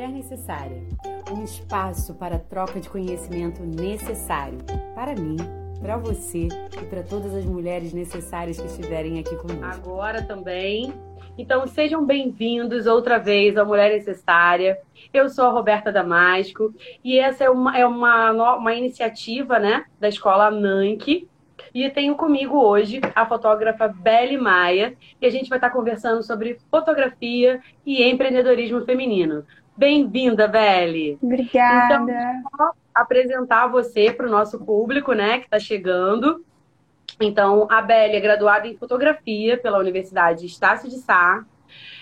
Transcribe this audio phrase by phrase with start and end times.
[0.00, 0.82] Mulher Necessária
[1.30, 4.56] um espaço para troca de conhecimento necessário
[4.94, 5.36] para mim,
[5.78, 6.48] para você
[6.80, 9.62] e para todas as mulheres necessárias que estiverem aqui conosco.
[9.62, 10.94] Agora também.
[11.36, 14.78] Então sejam bem-vindos outra vez ao Mulher Necessária.
[15.12, 16.74] Eu sou a Roberta Damasco
[17.04, 21.28] e essa é uma, é uma, uma iniciativa né, da escola Nank.
[21.74, 26.58] E tenho comigo hoje a fotógrafa Belle Maia, e a gente vai estar conversando sobre
[26.70, 29.44] fotografia e empreendedorismo feminino.
[29.76, 31.18] Bem-vinda, Belle.
[31.22, 31.94] Obrigada.
[31.94, 32.06] Então,
[32.56, 36.44] vou apresentar você para o nosso público, né, que está chegando.
[37.20, 41.44] Então, a Belle é graduada em fotografia pela Universidade Estácio de Sá.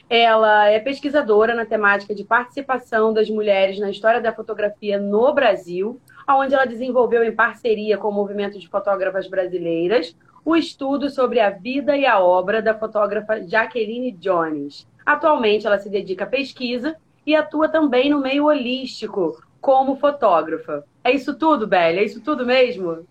[0.08, 6.00] Ela é pesquisadora na temática de participação das mulheres na história da fotografia no Brasil,
[6.28, 10.16] onde ela desenvolveu em parceria com o movimento de fotógrafas brasileiras
[10.48, 14.86] o estudo sobre a vida e a obra da fotógrafa Jacqueline Jones.
[15.04, 16.96] Atualmente, ela se dedica à pesquisa
[17.28, 20.82] e atua também no meio holístico como fotógrafa.
[21.04, 21.98] É isso tudo, Belle?
[21.98, 23.06] É isso tudo mesmo?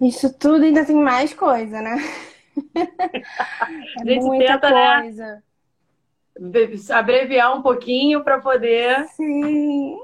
[0.00, 1.96] Isso tudo ainda tem mais coisa, né?
[2.74, 5.42] é a gente muita tenta, né, coisa.
[6.40, 9.04] Né, abreviar um pouquinho para poder.
[9.08, 9.98] Sim.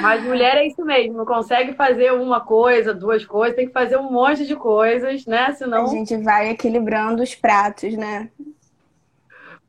[0.00, 3.96] Mas mulher é isso mesmo, não consegue fazer uma coisa, duas coisas, tem que fazer
[3.96, 5.52] um monte de coisas, né?
[5.52, 5.84] Senão.
[5.84, 8.30] A gente vai equilibrando os pratos, né?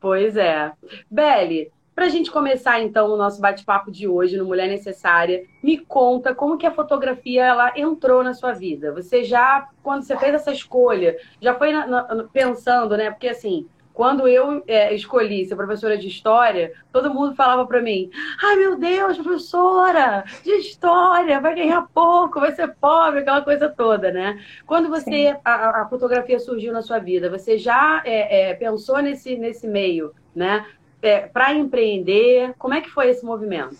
[0.00, 0.72] Pois é.
[1.10, 5.78] Belle, para a gente começar, então, o nosso bate-papo de hoje no Mulher Necessária, me
[5.78, 8.92] conta como que a fotografia ela entrou na sua vida.
[8.92, 13.10] Você já, quando você fez essa escolha, já foi na, na, pensando, né?
[13.10, 18.08] Porque assim, quando eu é, escolhi ser professora de história, todo mundo falava para mim:
[18.40, 24.12] ai meu Deus, professora de história, vai ganhar pouco, vai ser pobre, aquela coisa toda,
[24.12, 24.40] né?
[24.64, 29.36] Quando você, a, a, fotografia surgiu na sua vida, você já é, é, pensou nesse,
[29.36, 30.64] nesse meio, né?
[31.02, 32.54] É, para empreender?
[32.58, 33.76] Como é que foi esse movimento?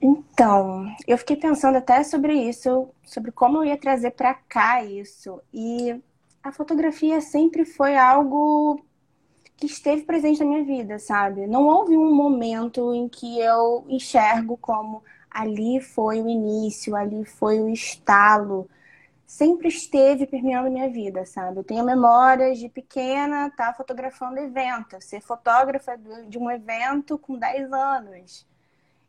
[0.00, 5.40] Então, eu fiquei pensando até sobre isso, sobre como eu ia trazer para cá isso.
[5.52, 6.00] E
[6.42, 8.80] a fotografia sempre foi algo
[9.56, 11.46] que esteve presente na minha vida, sabe?
[11.46, 17.60] Não houve um momento em que eu enxergo como ali foi o início, ali foi
[17.60, 18.68] o estalo
[19.30, 21.60] sempre esteve permeando minha vida, sabe?
[21.60, 25.96] Eu tenho memórias de pequena tá fotografando evento, ser fotógrafa
[26.26, 28.44] de um evento com 10 anos.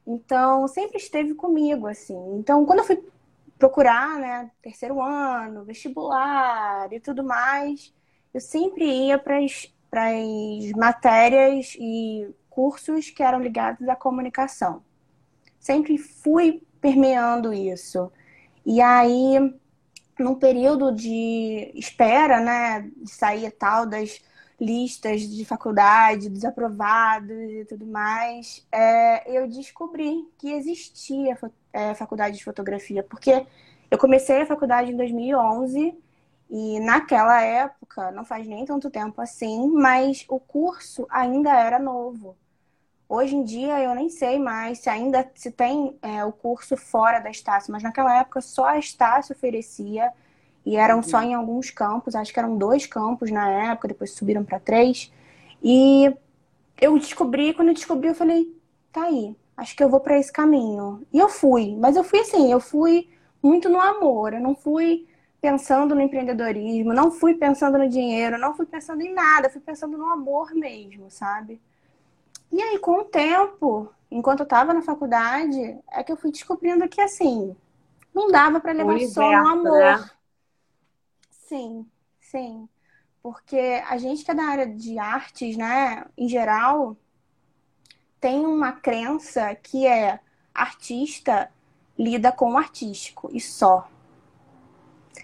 [0.05, 2.37] Então, sempre esteve comigo, assim.
[2.37, 3.03] Então, quando eu fui
[3.57, 7.91] procurar, né, terceiro ano, vestibular e tudo mais,
[8.31, 14.83] eu sempre ia para as matérias e cursos que eram ligados à comunicação.
[15.59, 18.11] Sempre fui permeando isso.
[18.63, 19.59] E aí,
[20.21, 24.21] num período de espera, né, de sair tal das
[24.59, 31.35] listas de faculdade, dos aprovados e tudo mais, é, eu descobri que existia
[31.73, 33.45] é, faculdade de fotografia, porque
[33.89, 35.97] eu comecei a faculdade em 2011
[36.49, 42.37] e naquela época, não faz nem tanto tempo assim, mas o curso ainda era novo.
[43.13, 47.19] Hoje em dia eu nem sei mais se ainda se tem é, o curso fora
[47.19, 50.13] da Estácio, mas naquela época só a Estácio oferecia
[50.65, 51.03] e eram uhum.
[51.03, 55.11] só em alguns campos, acho que eram dois campos na época, depois subiram para três.
[55.61, 56.09] E
[56.79, 58.49] eu descobri, quando eu descobri, eu falei,
[58.93, 61.05] tá aí, acho que eu vou para esse caminho.
[61.11, 63.09] E eu fui, mas eu fui assim, eu fui
[63.43, 65.05] muito no amor, eu não fui
[65.41, 69.97] pensando no empreendedorismo, não fui pensando no dinheiro, não fui pensando em nada, fui pensando
[69.97, 71.59] no amor mesmo, sabe?
[72.51, 76.87] E aí, com o tempo, enquanto eu estava na faculdade, é que eu fui descobrindo
[76.89, 77.55] que, assim,
[78.13, 79.79] não dava para levar universo, só no amor.
[79.79, 80.09] Né?
[81.29, 81.85] Sim,
[82.19, 82.67] sim.
[83.23, 86.97] Porque a gente que é da área de artes, né, em geral,
[88.19, 90.19] tem uma crença que é
[90.53, 91.51] artista
[91.97, 93.87] lida com o artístico e só.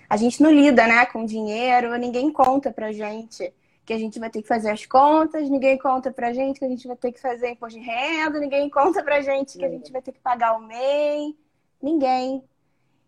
[0.09, 3.53] A gente não lida, né, com dinheiro, ninguém conta pra gente
[3.87, 6.67] que a gente vai ter que fazer as contas, ninguém conta pra gente que a
[6.67, 9.89] gente vai ter que fazer imposto de renda, ninguém conta pra gente que a gente
[9.93, 11.33] vai ter que pagar o MEI,
[11.81, 12.43] ninguém.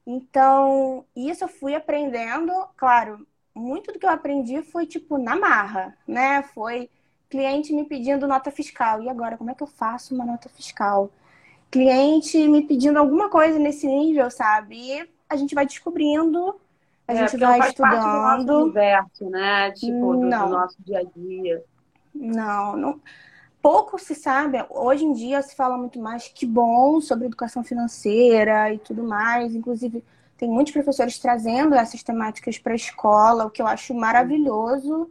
[0.07, 5.97] Então, isso eu fui aprendendo, claro, muito do que eu aprendi foi tipo na marra,
[6.07, 6.43] né?
[6.43, 6.89] Foi
[7.29, 9.03] cliente me pedindo nota fiscal.
[9.03, 11.11] E agora, como é que eu faço uma nota fiscal?
[11.69, 14.77] Cliente me pedindo alguma coisa nesse nível, sabe?
[14.77, 16.55] E a gente vai descobrindo
[17.09, 18.45] a é, gente vai não estudando.
[18.45, 19.71] Do nosso universo, né?
[19.71, 21.63] Tipo, do, do, nosso dia a dia.
[22.13, 23.01] Não, não.
[23.59, 24.63] Pouco se sabe.
[24.69, 29.55] Hoje em dia se fala muito mais que bom sobre educação financeira e tudo mais.
[29.55, 30.03] Inclusive,
[30.37, 35.09] tem muitos professores trazendo essas temáticas para a escola, o que eu acho maravilhoso.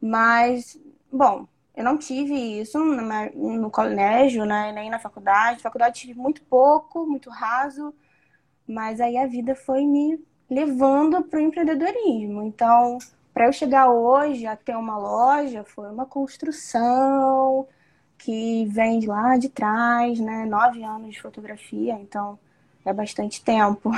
[0.00, 0.80] Mas,
[1.12, 1.46] bom,
[1.76, 5.58] eu não tive isso no colégio, né, nem na faculdade.
[5.58, 7.94] Na faculdade tive muito pouco, muito raso,
[8.66, 10.18] mas aí a vida foi me
[10.50, 12.42] levando para o empreendedorismo.
[12.42, 12.98] Então,
[13.32, 17.66] para eu chegar hoje a ter uma loja, foi uma construção
[18.18, 20.44] que vem de lá de trás, né?
[20.44, 22.38] Nove anos de fotografia, então
[22.84, 23.90] é bastante tempo.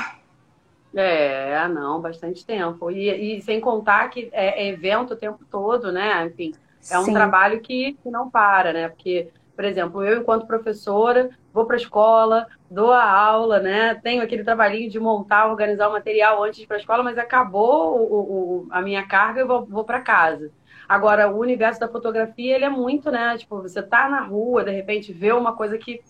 [0.94, 2.90] É, não, bastante tempo.
[2.90, 6.26] E, e sem contar que é, é, evento o tempo todo, né?
[6.26, 6.52] Enfim,
[6.90, 7.12] é um Sim.
[7.14, 8.88] trabalho que, que não para, né?
[8.88, 13.94] Porque, por exemplo, eu, enquanto professora, vou para a escola, dou a aula, né?
[13.96, 18.20] Tenho aquele trabalhinho de montar, organizar o material antes para a escola, mas acabou o,
[18.20, 20.50] o, a minha carga, eu vou, vou para casa.
[20.88, 23.36] Agora, o universo da fotografia, ele é muito, né?
[23.38, 26.00] Tipo, você tá na rua, de repente vê uma coisa que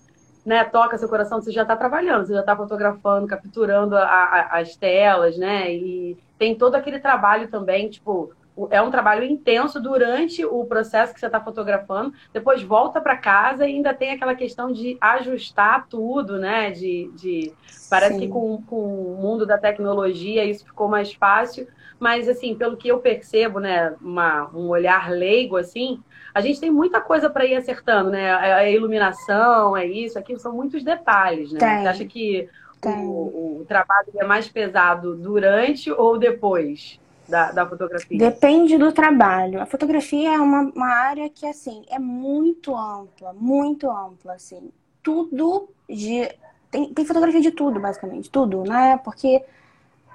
[0.45, 4.59] né, toca seu coração, você já está trabalhando, você já está fotografando, capturando a, a,
[4.59, 5.73] as telas, né?
[5.73, 8.33] E tem todo aquele trabalho também, tipo,
[8.71, 13.67] é um trabalho intenso durante o processo que você está fotografando, depois volta para casa
[13.67, 16.71] e ainda tem aquela questão de ajustar tudo, né?
[16.71, 17.53] De, de...
[17.89, 18.21] Parece Sim.
[18.21, 21.67] que com, com o mundo da tecnologia isso ficou mais fácil,
[21.99, 26.03] mas assim, pelo que eu percebo, né, uma, um olhar leigo assim,
[26.35, 28.33] a gente tem muita coisa para ir acertando, né?
[28.33, 31.59] A iluminação, é isso, aquilo são muitos detalhes, né?
[31.59, 31.83] Tem.
[31.83, 32.49] Você acha que
[32.85, 37.00] o, o, trabalho é mais pesado durante ou depois
[37.31, 38.19] da, da fotografia?
[38.19, 39.63] Depende do trabalho.
[39.63, 44.71] A fotografia é uma, uma área que, assim, é muito ampla, muito ampla, assim.
[45.03, 46.29] Tudo de...
[46.71, 48.99] Tem, tem fotografia de tudo, basicamente, tudo, né?
[49.03, 49.43] Porque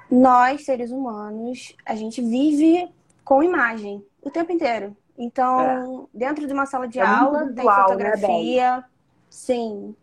[0.09, 2.87] nós, seres humanos, a gente vive
[3.23, 4.95] com imagem o tempo inteiro.
[5.17, 6.17] Então, é.
[6.17, 8.77] dentro de uma sala de é aula tem né, fotografia.
[8.77, 8.83] Né,
[9.29, 9.95] sim.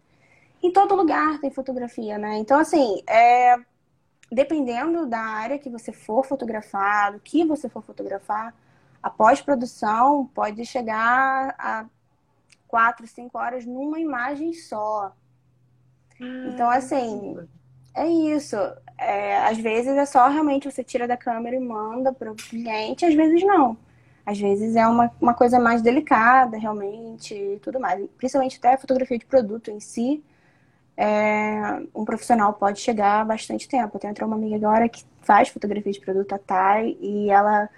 [0.62, 2.38] Em todo lugar tem fotografia, né?
[2.38, 3.56] Então, assim, é...
[4.32, 8.54] dependendo da área que você for fotografar, do que você for fotografar,
[9.02, 11.86] a pós-produção pode chegar a
[12.66, 15.12] quatro, cinco horas numa imagem só.
[16.18, 17.36] Então, assim,
[17.94, 18.56] é isso.
[18.96, 23.04] É, às vezes é só realmente você tira da câmera e manda para o cliente,
[23.04, 23.76] às vezes não.
[24.24, 28.08] Às vezes é uma, uma coisa mais delicada, realmente, e tudo mais.
[28.16, 30.22] Principalmente até a fotografia de produto em si,
[30.96, 33.96] é, um profissional pode chegar bastante tempo.
[33.96, 37.68] Eu tenho até uma amiga agora que faz fotografia de produto, a Thay, e ela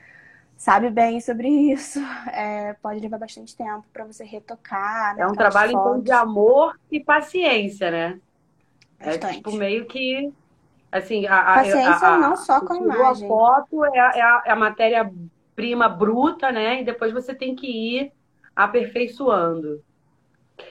[0.56, 2.00] sabe bem sobre isso.
[2.37, 5.14] É, pode levar bastante tempo para você retocar.
[5.14, 8.19] Né, é um trabalho então, de amor e paciência, né?
[8.99, 9.26] É, bastante.
[9.26, 10.32] É tipo meio que
[10.90, 13.26] assim a, paciência a, a, não só com a imagem.
[13.26, 15.12] A foto é a, é a matéria
[15.55, 16.81] prima bruta, né?
[16.81, 18.12] E depois você tem que ir
[18.56, 19.81] aperfeiçoando.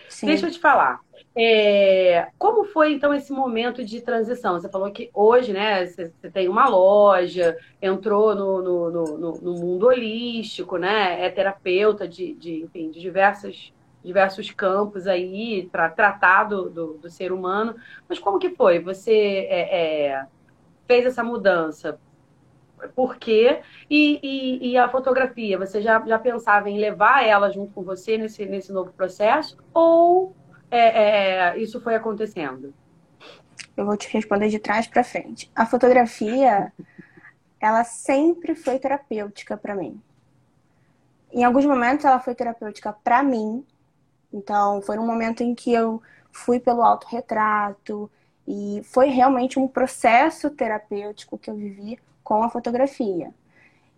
[0.10, 0.28] Sim.
[0.28, 1.00] Deixa eu te falar.
[1.36, 4.60] É, como foi então esse momento de transição?
[4.60, 9.88] Você falou que hoje, né, você, tem uma loja, entrou no, no, no, no, mundo
[9.88, 11.26] holístico, né?
[11.26, 17.10] É terapeuta de, de, enfim, de diversos, diversos campos aí para tratar do, do, do,
[17.10, 17.76] ser humano.
[18.08, 18.80] Mas como que foi?
[18.80, 20.26] Você é, é,
[20.88, 22.00] fez essa mudança
[22.96, 23.62] por quê?
[23.90, 28.18] E, e, e, a fotografia, você já, já pensava em levar ela junto com você
[28.18, 29.58] nesse, nesse novo processo?
[29.74, 30.36] Ou
[30.78, 32.74] é, é, isso foi acontecendo?
[33.76, 35.52] Eu vou te responder de trás para frente.
[35.56, 36.72] A fotografia,
[37.60, 40.02] ela sempre foi terapêutica para mim.
[41.32, 43.66] Em alguns momentos ela foi terapêutica para mim.
[44.32, 48.10] Então, foi um momento em que eu fui pelo autorretrato
[48.48, 53.32] e foi realmente um processo terapêutico que eu vivi com a fotografia.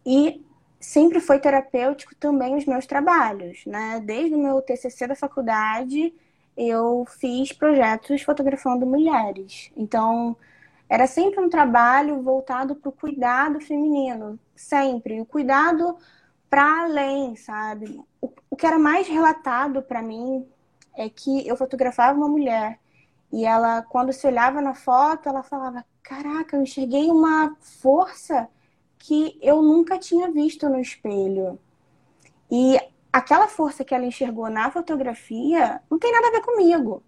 [0.05, 0.45] E
[0.79, 4.01] sempre foi terapêutico também os meus trabalhos, né?
[4.03, 6.13] Desde o meu TCC da faculdade,
[6.57, 9.71] eu fiz projetos fotografando mulheres.
[9.75, 10.35] Então,
[10.89, 15.21] era sempre um trabalho voltado para o cuidado feminino, sempre.
[15.21, 15.97] O cuidado
[16.49, 17.99] para além, sabe?
[18.21, 20.47] O, o que era mais relatado para mim
[20.95, 22.79] é que eu fotografava uma mulher
[23.31, 28.47] e ela, quando se olhava na foto, ela falava: caraca, eu enxerguei uma força
[28.97, 31.59] que eu nunca tinha visto no espelho.
[32.49, 32.79] E
[33.15, 37.01] aquela força que ela enxergou na fotografia não tem nada a ver comigo.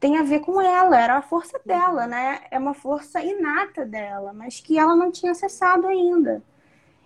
[0.00, 2.40] Tem a ver com ela, era a força dela, né?
[2.50, 6.42] É uma força inata dela, mas que ela não tinha acessado ainda.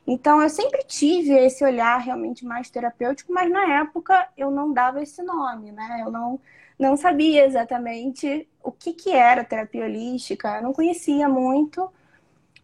[0.06, 5.02] Então eu sempre tive esse olhar realmente mais terapêutico, mas na época eu não dava
[5.02, 6.02] esse nome, né?
[6.06, 6.40] Eu não
[6.78, 11.90] não sabia exatamente o que, que era terapia holística, eu não conhecia muito.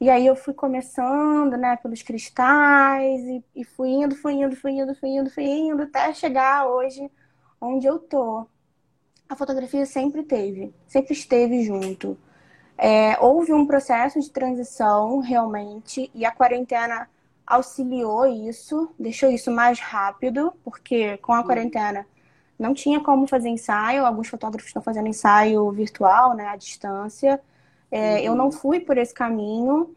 [0.02, 4.72] E aí eu fui começando, né, pelos cristais e, e fui indo, fui indo, fui
[4.72, 7.08] indo, fui indo, fui indo, até chegar hoje
[7.60, 8.44] onde eu tô.
[9.28, 12.18] A fotografia sempre teve, sempre esteve junto.
[12.76, 17.08] É, houve um processo de transição realmente e a quarentena
[17.46, 22.04] auxiliou isso, deixou isso mais rápido, porque com a quarentena
[22.58, 27.40] não tinha como fazer ensaio, alguns fotógrafos estão fazendo ensaio virtual, né, à distância.
[27.92, 28.18] É, uhum.
[28.24, 29.94] Eu não fui por esse caminho,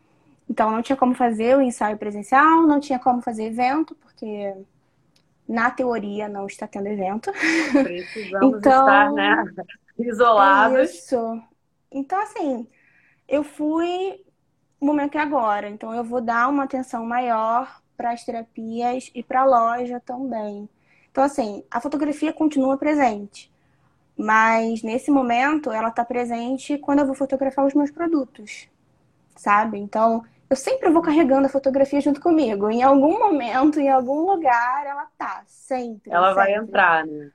[0.49, 4.53] então não tinha como fazer o ensaio presencial, não tinha como fazer evento, porque
[5.47, 7.31] na teoria não está tendo evento.
[7.71, 9.43] Precisamos então, estar, né,
[9.97, 10.89] isolados.
[10.91, 11.41] Isso.
[11.91, 12.67] Então, assim,
[13.27, 14.21] eu fui,
[14.79, 19.23] o momento é agora, então eu vou dar uma atenção maior para as terapias e
[19.23, 20.69] para a loja também.
[21.09, 23.49] Então, assim, a fotografia continua presente,
[24.17, 28.69] mas nesse momento ela está presente quando eu vou fotografar os meus produtos,
[29.36, 29.77] sabe?
[29.77, 32.69] Então, eu sempre vou carregando a fotografia junto comigo.
[32.69, 36.12] Em algum momento, em algum lugar, ela tá, sempre.
[36.12, 36.43] Ela sempre.
[36.43, 37.31] vai entrar, né?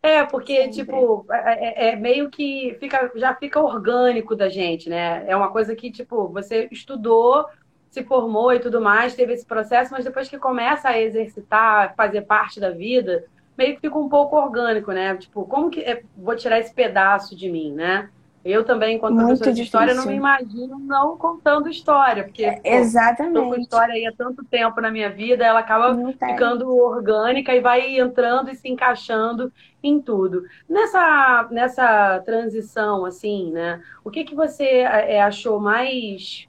[0.00, 0.72] É, porque, sempre.
[0.72, 5.24] tipo, é, é, é, meio que fica, já fica orgânico da gente, né?
[5.28, 7.44] É uma coisa que, tipo, você estudou,
[7.90, 12.22] se formou e tudo mais, teve esse processo, mas depois que começa a exercitar, fazer
[12.22, 13.24] parte da vida,
[13.58, 15.16] meio que fica um pouco orgânico, né?
[15.16, 18.08] Tipo, como que é, vou tirar esse pedaço de mim, né?
[18.44, 22.60] Eu também, enquanto Muito professora de história, não me imagino não contando história, porque é,
[22.64, 23.36] exatamente.
[23.36, 27.60] estou com história aí há tanto tempo na minha vida, ela acaba ficando orgânica e
[27.60, 30.44] vai entrando e se encaixando em tudo.
[30.68, 33.82] Nessa, nessa transição, assim, né?
[34.04, 36.48] O que, que você é, achou mais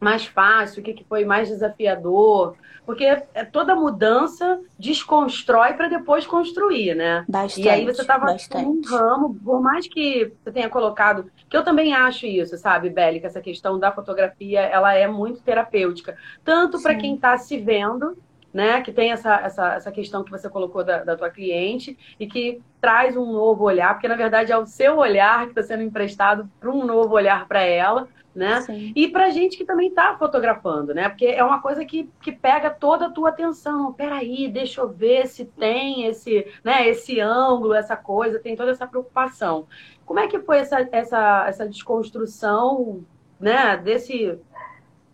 [0.00, 2.56] mais fácil, o que, que foi mais desafiador?
[2.90, 7.24] Porque é toda mudança desconstrói para depois construir, né?
[7.28, 11.62] Bastante, e aí você estava num ramo, por mais que você tenha colocado, que eu
[11.62, 16.96] também acho isso, sabe, Bélica, essa questão da fotografia, ela é muito terapêutica, tanto para
[16.96, 18.18] quem está se vendo,
[18.52, 22.26] né, que tem essa, essa, essa questão que você colocou da, da tua cliente e
[22.26, 25.84] que traz um novo olhar, porque na verdade é o seu olhar que está sendo
[25.84, 28.60] emprestado para um novo olhar para ela, né?
[28.60, 28.92] Sim.
[28.94, 31.08] E para gente que também está fotografando, né?
[31.08, 33.92] Porque é uma coisa que, que pega toda a tua atenção.
[33.92, 38.86] Peraí, deixa eu ver se tem esse, né, esse ângulo, essa coisa, tem toda essa
[38.86, 39.66] preocupação.
[40.06, 43.04] Como é que foi essa, essa, essa desconstrução,
[43.38, 44.38] né, desse...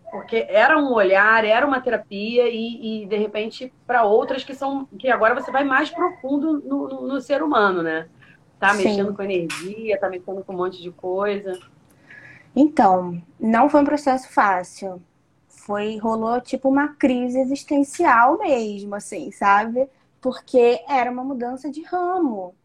[0.09, 4.85] Porque era um olhar, era uma terapia e, e de repente, para outras que são...
[4.97, 8.07] Que agora você vai mais profundo no, no, no ser humano, né?
[8.59, 8.85] Tá Sim.
[8.85, 11.59] mexendo com energia, tá mexendo com um monte de coisa.
[12.59, 14.99] Então, não foi um processo fácil.
[15.47, 19.87] Foi, rolou tipo uma crise existencial mesmo, assim, sabe?
[20.19, 22.55] Porque era uma mudança de ramo.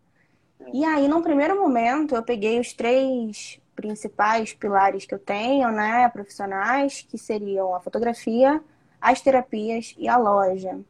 [0.72, 6.08] E aí, num primeiro momento, eu peguei os três principais pilares que eu tenho, né,
[6.08, 8.64] profissionais, que seriam a fotografia,
[8.98, 10.80] as terapias e a loja.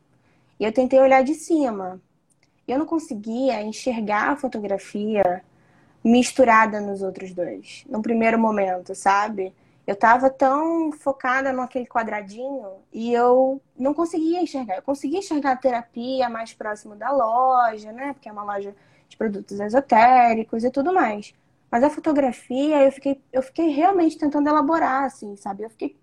[0.60, 2.00] E eu tentei olhar de cima.
[2.68, 5.42] Eu não conseguia enxergar a fotografia
[6.04, 9.54] misturada nos outros dois, no primeiro momento, sabe?
[9.86, 14.76] Eu tava tão focada naquele quadradinho e eu não conseguia enxergar.
[14.76, 18.12] Eu conseguia enxergar a terapia mais próximo da loja, né?
[18.12, 18.74] Porque é uma loja
[19.08, 21.34] de produtos esotéricos e tudo mais.
[21.70, 25.64] Mas a fotografia, eu fiquei, eu fiquei realmente tentando elaborar, assim, sabe?
[25.64, 25.96] Eu fiquei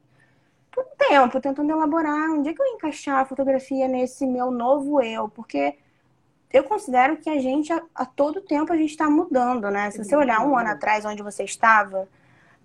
[0.72, 4.52] por um tempo tentando elaborar onde é que eu ia encaixar a fotografia nesse meu
[4.52, 5.78] novo eu, porque
[6.52, 9.92] eu considero que a gente, a, a todo tempo, a gente está mudando, né?
[9.92, 12.08] Se você olhar um ano atrás onde você estava,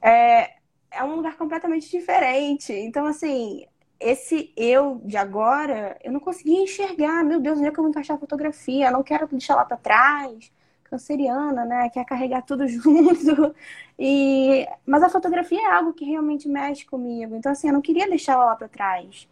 [0.01, 0.55] é,
[0.91, 2.73] é um lugar completamente diferente.
[2.73, 3.67] Então, assim,
[4.01, 7.25] esse eu de agora, eu não conseguia enxergar.
[7.25, 8.87] Meu Deus, onde é que eu vou encaixar a fotografia?
[8.87, 10.53] Eu não quero deixar lá para trás.
[10.85, 11.91] Canceriana, né?
[11.91, 13.55] Quer carregar tudo junto.
[13.99, 14.67] E...
[14.87, 17.35] Mas a fotografia é algo que realmente mexe comigo.
[17.35, 19.29] Então, assim, eu não queria deixar ela lá para trás.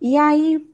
[0.00, 0.64] E aí,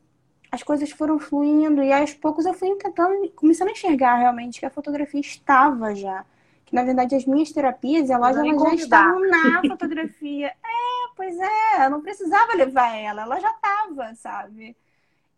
[0.54, 4.66] as coisas foram fluindo e aos poucos eu fui tentando, começando a enxergar realmente que
[4.66, 6.24] a fotografia estava já.
[6.64, 10.46] Que na verdade as minhas terapias, elas, elas já estavam na fotografia.
[10.46, 14.76] é, pois é, eu não precisava levar ela, ela já estava, sabe?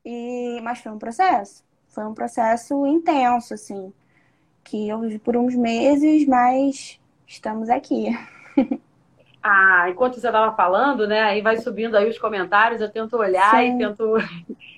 [0.05, 1.65] E, mas foi um processo.
[1.89, 3.93] Foi um processo intenso, assim.
[4.63, 8.09] Que eu vivi por uns meses, mas estamos aqui.
[9.49, 11.23] Ah, enquanto você estava falando, né?
[11.23, 13.77] Aí vai subindo aí os comentários, eu tento olhar Sim.
[13.77, 14.15] e tento.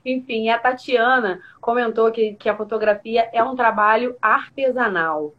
[0.05, 5.33] Enfim, a Tatiana comentou que, que a fotografia é um trabalho artesanal,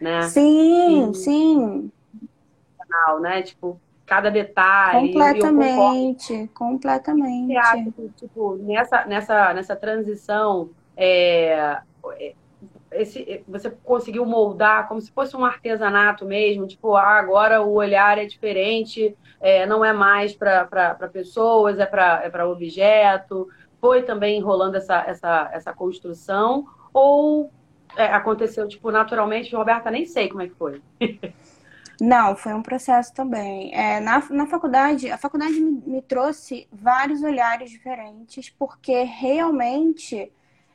[0.00, 0.22] né?
[0.22, 1.14] Sim, e...
[1.14, 1.92] sim.
[2.80, 3.42] Artesanal, né?
[3.42, 5.12] Tipo, cada detalhe.
[5.12, 7.52] Completamente, completamente.
[7.52, 11.78] Você acha que, tipo, nessa, nessa, nessa transição, é,
[12.94, 18.18] esse, você conseguiu moldar como se fosse um artesanato mesmo, tipo, ah, agora o olhar
[18.18, 23.48] é diferente, é, não é mais para pessoas, é para é objeto.
[23.80, 26.66] Foi também rolando essa, essa, essa construção?
[26.92, 27.50] Ou
[27.96, 30.80] é, aconteceu, tipo, naturalmente, Roberta, nem sei como é que foi.
[32.00, 33.72] Não, foi um processo também.
[33.72, 40.32] É, na, na faculdade, a faculdade me, me trouxe vários olhares diferentes, porque realmente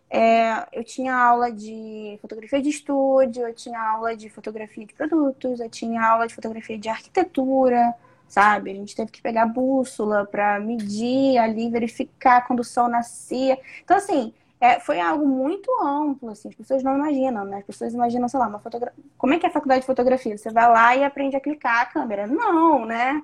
[0.10, 5.60] é, eu tinha aula de fotografia de estúdio, eu tinha aula de fotografia de produtos,
[5.60, 7.94] eu tinha aula de fotografia de arquitetura,
[8.28, 8.72] sabe?
[8.72, 13.60] A gente teve que pegar bússola para medir ali, verificar quando o sol nascia.
[13.84, 17.58] Então, assim, é, foi algo muito amplo, assim, as pessoas não imaginam, né?
[17.60, 19.04] As pessoas imaginam, sei lá, uma fotografia.
[19.18, 20.38] Como é que é a faculdade de fotografia?
[20.38, 22.28] Você vai lá e aprende a clicar a câmera.
[22.28, 23.22] Não, né?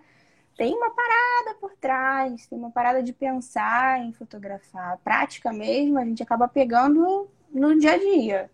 [0.55, 4.93] Tem uma parada por trás, tem uma parada de pensar em fotografar.
[4.93, 8.51] A prática mesmo, a gente acaba pegando no dia a dia.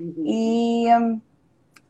[0.00, 0.14] Uhum.
[0.24, 0.86] E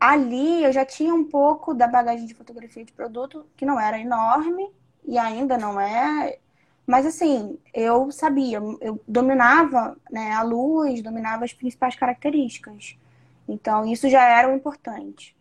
[0.00, 3.98] ali eu já tinha um pouco da bagagem de fotografia de produto, que não era
[3.98, 4.70] enorme,
[5.04, 6.38] e ainda não é
[6.86, 12.96] mas assim, eu sabia, eu dominava né, a luz, dominava as principais características.
[13.48, 15.36] Então, isso já era o importante.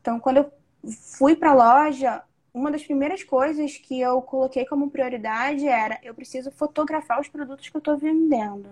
[0.00, 0.52] Então, quando eu
[0.88, 2.22] fui para a loja,
[2.54, 7.68] uma das primeiras coisas que eu coloquei como prioridade era eu preciso fotografar os produtos
[7.68, 8.68] que eu estou vendendo.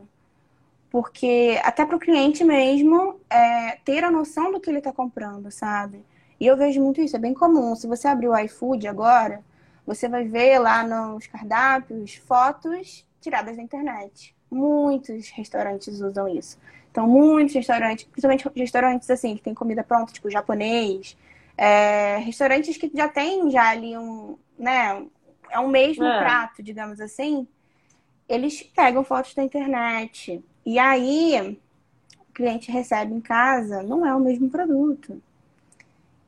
[0.90, 5.50] Porque até para o cliente mesmo é, ter a noção do que ele está comprando,
[5.50, 6.04] sabe?
[6.38, 7.74] E eu vejo muito isso, é bem comum.
[7.76, 9.42] Se você abrir o iFood agora,
[9.86, 14.34] você vai ver lá nos cardápios fotos tiradas da internet.
[14.50, 16.58] Muitos restaurantes usam isso.
[16.90, 21.16] Então, muitos restaurantes, principalmente restaurantes assim, que tem comida pronta, tipo japonês,
[21.56, 25.04] é, restaurantes que já tem já ali um, né,
[25.50, 26.18] é um mesmo é.
[26.20, 27.46] prato, digamos assim,
[28.28, 30.42] eles pegam fotos da internet.
[30.64, 31.58] E aí,
[32.18, 35.20] o cliente recebe em casa, não é o mesmo produto.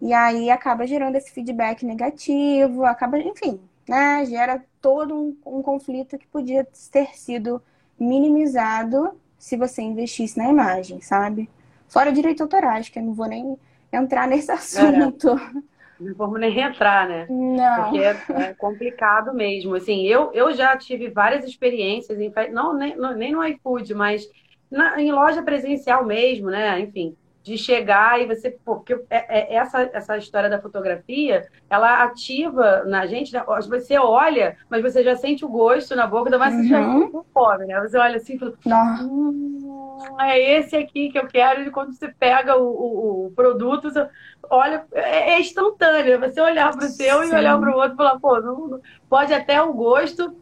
[0.00, 4.24] E aí acaba gerando esse feedback negativo, acaba, enfim, né?
[4.26, 7.62] Gera todo um, um conflito que podia ter sido
[7.98, 11.48] minimizado se você investisse na imagem, sabe?
[11.86, 13.56] Fora direitos autorais, que eu não vou nem
[13.92, 15.30] entrar nesse assunto.
[15.30, 15.72] É.
[16.00, 17.26] Não vamos nem entrar, né?
[17.30, 17.84] Não.
[17.84, 19.74] Porque é, é, complicado mesmo.
[19.74, 24.28] Assim, eu, eu já tive várias experiências, em, não nem, nem no iFood, mas
[24.70, 26.80] na, em loja presencial mesmo, né?
[26.80, 28.50] Enfim, de chegar e você.
[28.64, 33.42] Porque é, é, essa, essa história da fotografia, ela ativa na gente, né?
[33.68, 36.62] você olha, mas você já sente o gosto na boca, ainda mais uhum.
[36.62, 37.10] você já uhum.
[37.10, 37.80] com fome, né?
[37.80, 38.54] Você olha assim e fala.
[39.02, 43.90] Hum, é esse aqui que eu quero, e quando você pega o, o, o produto,
[43.90, 44.08] você
[44.48, 46.20] olha, é, é instantâneo.
[46.20, 47.32] Você olhar para o seu Sim.
[47.32, 50.36] e olhar para o outro e falar, pô, não, pode até o gosto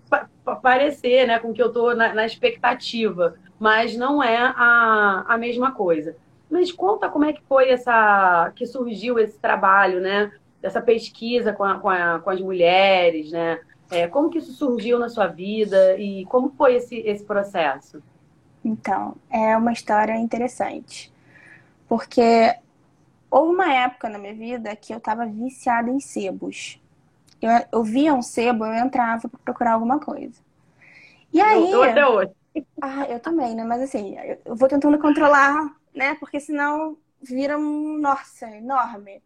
[0.63, 5.73] parecer, né, com que eu estou na, na expectativa, mas não é a, a mesma
[5.73, 6.17] coisa.
[6.51, 10.33] Mas conta como é que foi essa que surgiu esse trabalho, né?
[10.61, 13.61] Dessa pesquisa com, a, com, a, com as mulheres, né?
[13.91, 18.03] É, como que isso surgiu na sua vida e como foi esse, esse processo?
[18.65, 21.13] Então, é uma história interessante.
[21.89, 22.55] Porque
[23.31, 26.81] houve uma época na minha vida que eu estava viciada em sebos.
[27.41, 30.41] Eu, eu via um sebo, eu entrava para procurar alguma coisa.
[31.33, 31.71] E aí.
[31.73, 32.33] Eu, eu até hoje.
[32.81, 33.65] Ah, eu também, né?
[33.65, 36.15] Mas assim, eu vou tentando controlar né?
[36.17, 39.23] Porque senão vira um, nossa, enorme.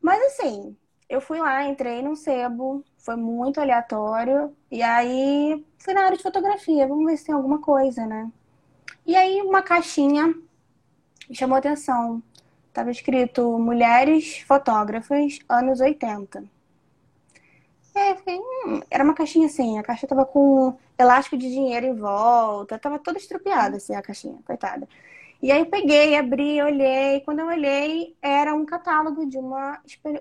[0.00, 0.76] Mas assim,
[1.08, 6.22] eu fui lá, entrei num sebo, foi muito aleatório, e aí fui na área de
[6.22, 8.30] fotografia, vamos ver se tem alguma coisa, né?
[9.06, 10.34] E aí uma caixinha
[11.28, 12.22] me chamou atenção.
[12.72, 16.44] Tava escrito Mulheres Fotógrafas, anos 80.
[17.94, 21.48] E aí eu fiquei, hum, era uma caixinha assim, a caixa tava com elástico de
[21.48, 24.88] dinheiro em volta, tava toda estrupiada assim a caixinha, coitada.
[25.42, 27.20] E aí peguei, abri, olhei.
[27.22, 29.80] Quando eu olhei, era um catálogo de uma,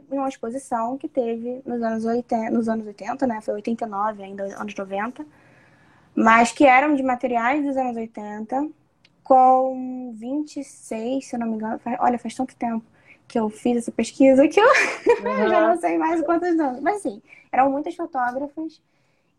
[0.10, 3.39] uma exposição que teve nos anos 80, nos anos 80, né?
[3.39, 5.23] Foi 89, ainda anos 90.
[6.15, 8.67] Mas que eram de materiais dos anos 80,
[9.23, 11.79] com 26, se eu não me engano.
[11.99, 12.84] Olha, faz tanto tempo
[13.27, 14.65] que eu fiz essa pesquisa que eu
[15.23, 15.49] uhum.
[15.49, 16.81] já não sei mais quantos anos.
[16.81, 18.81] Mas sim, eram muitas fotógrafas.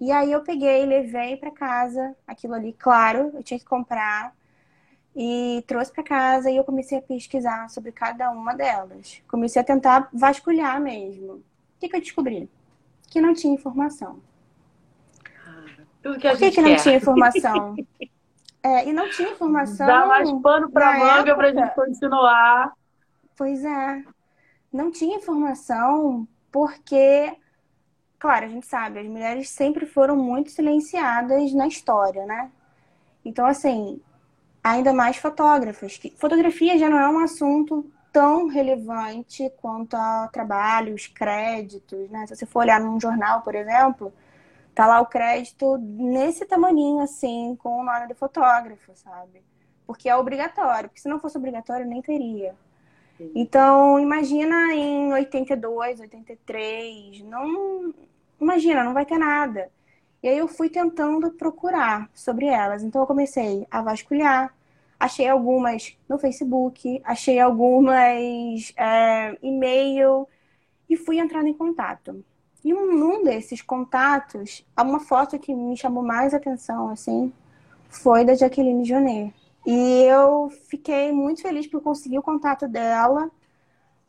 [0.00, 4.32] E aí eu peguei, levei para casa aquilo ali, claro, eu tinha que comprar
[5.14, 9.22] e trouxe para casa e eu comecei a pesquisar sobre cada uma delas.
[9.28, 11.34] Comecei a tentar vasculhar mesmo.
[11.34, 11.42] O
[11.78, 12.50] que, que eu descobri?
[13.10, 14.20] Que não tinha informação.
[16.02, 17.76] Tudo que Por que, que não tinha informação?
[18.62, 19.86] é, e não tinha informação.
[19.86, 22.72] Dá mais pano para manga para a gente continuar.
[23.36, 24.04] Pois é.
[24.72, 27.36] Não tinha informação porque,
[28.18, 32.50] claro, a gente sabe, as mulheres sempre foram muito silenciadas na história, né?
[33.24, 34.00] Então, assim,
[34.62, 36.00] ainda mais fotógrafas.
[36.16, 42.26] Fotografia já não é um assunto tão relevante quanto a trabalhos, créditos, né?
[42.26, 44.12] Se você for olhar num jornal, por exemplo,
[44.74, 49.42] tá lá o crédito nesse tamaninho assim, com o nome do fotógrafo, sabe?
[49.86, 52.54] Porque é obrigatório, porque se não fosse obrigatório nem teria.
[53.34, 57.94] Então, imagina em 82, 83, não
[58.40, 59.70] imagina, não vai ter nada.
[60.22, 62.82] E aí eu fui tentando procurar sobre elas.
[62.82, 64.54] Então eu comecei a vasculhar,
[64.98, 70.28] achei algumas no Facebook, achei algumas é, e-mail
[70.88, 72.24] e fui entrando em contato.
[72.64, 77.32] E um, desses contatos, uma foto que me chamou mais atenção, assim,
[77.88, 79.34] foi da Jaqueline Jonet.
[79.66, 83.30] E eu fiquei muito feliz por conseguir o contato dela.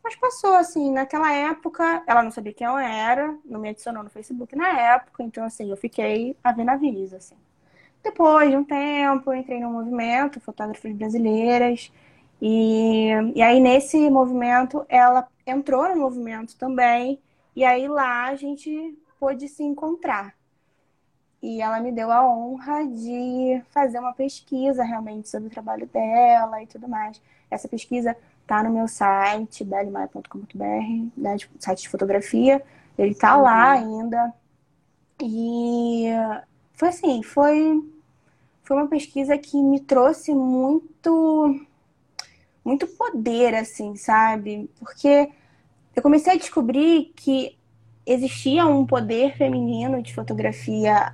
[0.04, 4.10] Mas passou, assim, naquela época, ela não sabia quem eu era, não me adicionou no
[4.10, 7.38] Facebook na época, então, assim, eu fiquei a ver navios, assim.
[8.04, 11.90] Depois de um tempo, eu entrei no movimento, Fotógrafas Brasileiras,
[12.42, 17.22] e, e aí nesse movimento, ela entrou no movimento também,
[17.56, 20.36] e aí lá a gente pôde se encontrar.
[21.42, 26.62] E ela me deu a honra de fazer uma pesquisa realmente sobre o trabalho dela
[26.62, 27.22] e tudo mais.
[27.50, 32.62] Essa pesquisa tá no meu site, bellimaia.com.br, né, site de fotografia.
[32.98, 33.44] Ele tá uhum.
[33.44, 34.34] lá ainda.
[35.22, 36.06] E
[36.74, 37.84] foi assim, foi,
[38.64, 41.60] foi uma pesquisa que me trouxe muito
[42.64, 44.70] muito poder, assim, sabe?
[44.80, 45.30] Porque
[45.96, 47.58] eu comecei a descobrir que
[48.06, 51.12] existia um poder feminino de fotografia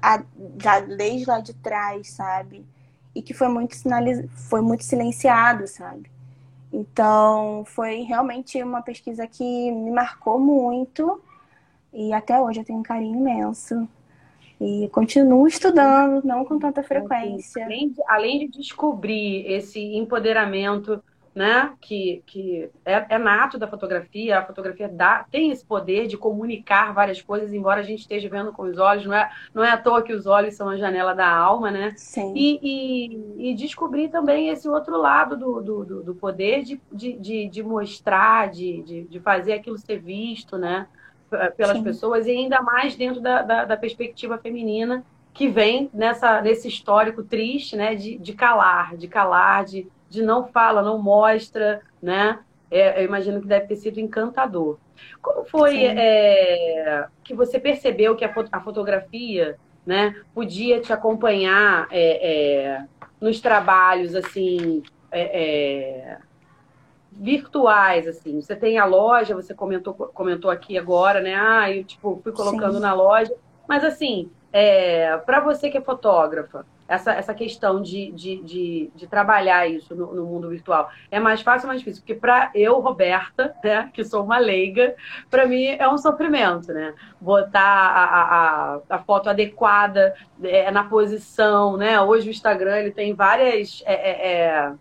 [0.62, 2.66] já desde lá de trás, sabe?
[3.16, 4.26] E que foi muito, sinaliz...
[4.50, 6.10] foi muito silenciado, sabe?
[6.72, 11.22] Então, foi realmente uma pesquisa que me marcou muito
[11.94, 13.88] e até hoje eu tenho um carinho imenso.
[14.62, 17.64] E continuo estudando, não com tanta frequência.
[17.66, 21.02] Além de, além de descobrir esse empoderamento
[21.34, 26.18] né, que, que é, é, nato da fotografia, a fotografia dá, tem esse poder de
[26.18, 29.72] comunicar várias coisas, embora a gente esteja vendo com os olhos, não é, não é
[29.72, 31.94] à toa que os olhos são a janela da alma, né?
[31.96, 32.34] Sim.
[32.36, 37.48] E, e, e descobrir também esse outro lado do, do, do poder de, de, de,
[37.48, 40.88] de mostrar, de, de, de, fazer aquilo ser visto, né?
[41.56, 41.84] Pelas Sim.
[41.84, 47.22] pessoas, e ainda mais dentro da, da, da perspectiva feminina, que vem nessa, nesse histórico
[47.24, 47.94] triste, né?
[47.94, 52.40] De, de calar, de calar, de de não fala, não mostra, né?
[52.72, 54.78] É, eu imagino que deve ter sido encantador.
[55.22, 62.28] Como foi é, que você percebeu que a, a, fotografia né, podia te acompanhar é,
[62.28, 62.86] é
[63.20, 66.18] nos trabalhos assim é, é,
[67.12, 68.40] virtuais assim?
[68.42, 71.36] Você tem a loja, você comentou, comentou aqui agora, né?
[71.36, 72.82] Ah, eu tipo fui colocando Sim.
[72.82, 73.34] na loja,
[73.68, 74.30] mas assim,
[75.26, 80.14] para você que é fotógrafa, essa, essa questão de, de, de, de trabalhar isso no,
[80.14, 80.90] no, mundo virtual?
[81.12, 82.02] É mais fácil ou mais difícil?
[82.02, 84.96] Porque para eu, Roberta, né, que sou uma leiga,
[85.30, 86.94] para mim é um sofrimento, né?
[87.22, 92.02] Botar a, a, a foto adequada é, na posição, né?
[92.02, 93.84] Hoje o Instagram ele tem várias.
[93.86, 94.74] É, é, é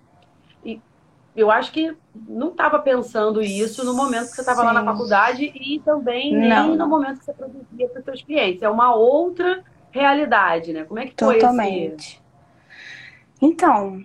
[1.38, 1.96] eu acho que
[2.28, 6.48] não estava pensando isso no momento que você estava lá na faculdade e também nem
[6.48, 6.74] não.
[6.74, 8.60] no momento que você produzia para os seus clientes.
[8.60, 9.62] É uma outra
[9.98, 10.84] realidade, né?
[10.84, 12.16] Como é que foi Totalmente.
[12.16, 12.28] Esse...
[13.40, 14.04] Então,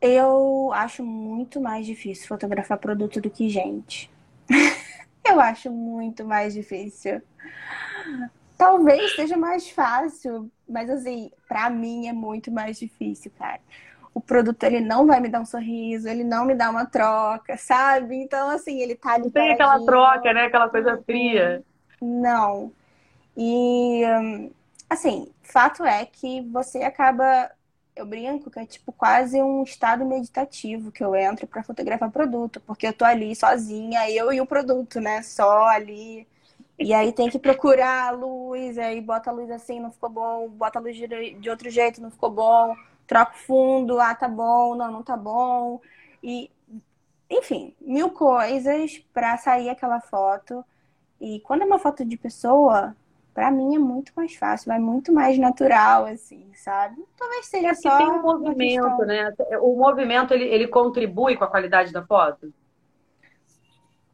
[0.00, 4.10] eu acho muito mais difícil fotografar produto do que gente.
[5.26, 7.22] eu acho muito mais difícil.
[8.56, 13.60] Talvez seja mais fácil, mas assim, para mim é muito mais difícil, cara.
[14.12, 17.56] O produto ele não vai me dar um sorriso, ele não me dá uma troca,
[17.56, 18.14] sabe?
[18.16, 20.44] Então assim, ele tá ali Não tem aquela troca, né?
[20.44, 21.64] Aquela coisa fria.
[22.00, 22.70] Não.
[23.36, 24.50] E hum,
[24.94, 27.50] Assim, fato é que você acaba.
[27.96, 32.60] Eu brinco que é tipo quase um estado meditativo que eu entro para fotografar produto,
[32.60, 35.22] porque eu tô ali sozinha, eu e o produto, né?
[35.22, 36.26] Só ali.
[36.78, 40.48] E aí tem que procurar a luz, aí bota a luz assim, não ficou bom,
[40.50, 42.76] bota a luz de outro jeito, não ficou bom,
[43.06, 45.80] troca o fundo, ah, tá bom, não, não tá bom.
[46.22, 46.50] E,
[47.30, 50.64] enfim, mil coisas para sair aquela foto.
[51.20, 52.96] E quando é uma foto de pessoa,
[53.34, 57.04] para mim é muito mais fácil, é muito mais natural, assim, sabe?
[57.18, 57.98] Talvez seja é só.
[57.98, 59.34] Tem um movimento, né?
[59.60, 62.54] O movimento ele, ele contribui com a qualidade da foto?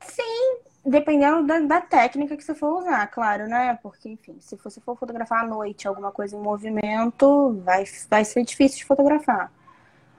[0.00, 3.78] Sim, dependendo da, da, técnica que você for usar, claro, né?
[3.82, 8.42] Porque, enfim, se você for fotografar à noite, alguma coisa em movimento, vai, vai ser
[8.42, 9.52] difícil de fotografar.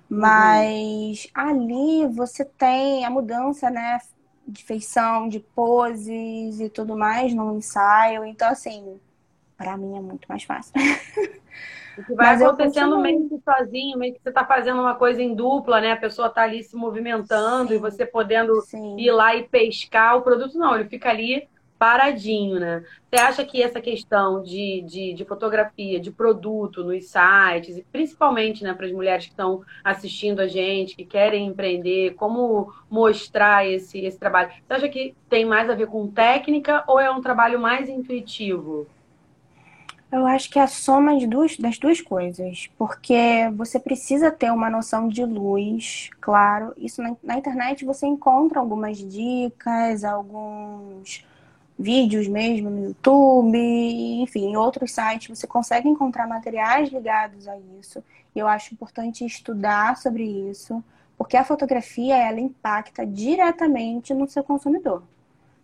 [0.10, 0.20] Uhum.
[0.20, 1.32] Mas uhum.
[1.34, 4.00] ali você tem a mudança, né?
[4.52, 8.26] De feição, de poses e tudo mais no ensaio.
[8.26, 9.00] Então, assim,
[9.58, 10.74] para mim é muito mais fácil.
[11.98, 15.22] O que vai Mas acontecendo meio que sozinho, meio que você está fazendo uma coisa
[15.22, 15.92] em dupla, né?
[15.92, 17.76] A pessoa está ali se movimentando Sim.
[17.76, 18.98] e você podendo Sim.
[18.98, 20.58] ir lá e pescar o produto.
[20.58, 21.50] Não, ele fica ali
[21.82, 22.84] paradinho, né?
[23.10, 28.63] Você acha que essa questão de, de, de fotografia, de produto nos sites, e principalmente
[28.63, 33.98] né, para as mulheres que estão assistindo a gente, que querem empreender, como mostrar esse,
[33.98, 34.52] esse trabalho?
[34.67, 38.86] Você acha que tem mais a ver com técnica ou é um trabalho mais intuitivo?
[40.12, 44.70] Eu acho que é a soma duas, das duas coisas, porque você precisa ter uma
[44.70, 46.74] noção de luz, claro.
[46.78, 51.26] Isso na, na internet você encontra algumas dicas, alguns
[51.78, 53.58] vídeos mesmo no YouTube,
[54.22, 58.04] enfim, em outros sites você consegue encontrar materiais ligados a isso.
[58.36, 60.84] E eu acho importante estudar sobre isso,
[61.18, 65.04] porque a fotografia ela impacta diretamente no seu consumidor.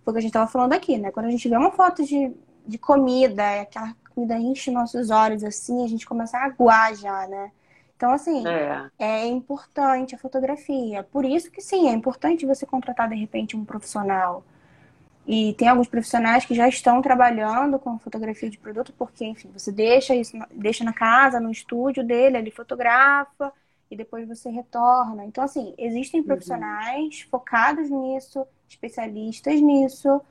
[0.04, 1.12] Foi o que a gente estava falando aqui, né?
[1.12, 2.32] Quando a gente vê uma foto de,
[2.65, 7.52] de comida, aquela comida enche nossos olhos assim, a gente começa a aguar já, né?
[7.96, 8.89] Então, assim, é.
[9.00, 9.26] é.
[9.26, 11.04] importante a fotografia.
[11.04, 14.43] Por isso que sim, é importante você contratar de repente um profissional
[15.27, 19.73] e tem alguns profissionais que já estão trabalhando com fotografia de produto, porque, enfim, você
[19.73, 23.51] deixa isso, deixa na casa, no estúdio dele, ele fotografa
[23.91, 25.25] e depois você retorna.
[25.25, 26.27] Então, assim, existem uhum.
[26.27, 27.29] profissionais uhum.
[27.29, 30.21] focados nisso, especialistas nisso,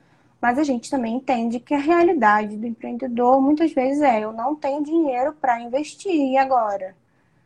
[0.41, 4.55] mas a gente também entende que a realidade do empreendedor muitas vezes é: eu não
[4.55, 6.95] tenho dinheiro para investir agora.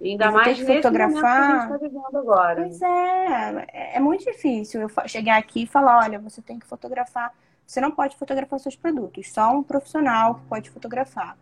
[0.04, 1.68] Ainda mais que fotografar.
[1.68, 2.64] Que a gente tá agora.
[2.64, 6.66] Pois é, é, é muito difícil eu chegar aqui e falar, olha, você tem que
[6.66, 7.34] fotografar.
[7.66, 11.38] Você não pode fotografar seus produtos, só um profissional que pode fotografar.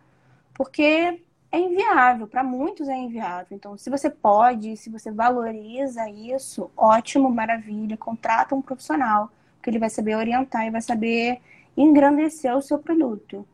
[0.53, 3.47] Porque é inviável, para muitos é inviável.
[3.55, 9.79] Então, se você pode, se você valoriza isso, ótimo, maravilha, contrata um profissional, porque ele
[9.79, 11.39] vai saber orientar e vai saber
[11.75, 13.47] engrandecer o seu produto.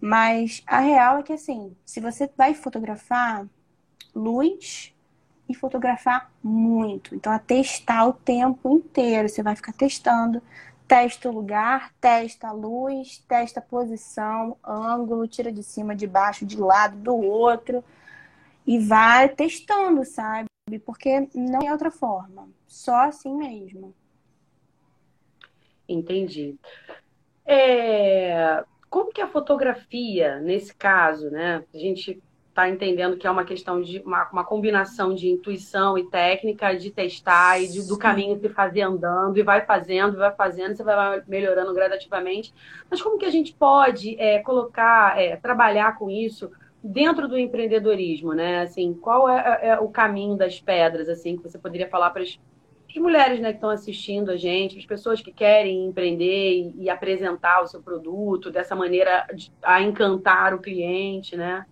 [0.00, 3.46] Mas a real é que assim, se você vai fotografar,
[4.14, 4.94] luz
[5.48, 7.14] e fotografar muito.
[7.14, 9.28] Então, a testar o tempo inteiro.
[9.28, 10.40] Você vai ficar testando.
[10.86, 16.44] Testa o lugar, testa a luz, testa a posição, ângulo, tira de cima, de baixo,
[16.44, 17.84] de lado, do outro.
[18.66, 20.48] E vai testando, sabe?
[20.84, 22.48] Porque não é outra forma.
[22.66, 23.94] Só assim mesmo.
[25.88, 26.56] Entendi.
[27.44, 28.64] É...
[28.88, 31.64] Como que a fotografia, nesse caso, né?
[31.72, 36.08] A gente está entendendo que é uma questão de uma, uma, combinação de intuição e
[36.10, 40.76] técnica, de testar e de, do caminho se fazer andando, e vai fazendo, vai fazendo,
[40.76, 42.52] você vai melhorando gradativamente.
[42.90, 46.50] Mas como que a gente pode é, colocar, é, trabalhar com isso
[46.82, 48.62] dentro do empreendedorismo, né?
[48.62, 52.22] Assim, qual é, é, é o caminho das pedras, assim, que você poderia falar para
[52.22, 52.38] as
[52.96, 57.62] mulheres né, que estão assistindo a gente, as pessoas que querem empreender e, e apresentar
[57.62, 59.24] o seu produto dessa maneira
[59.62, 61.64] a encantar o cliente, né?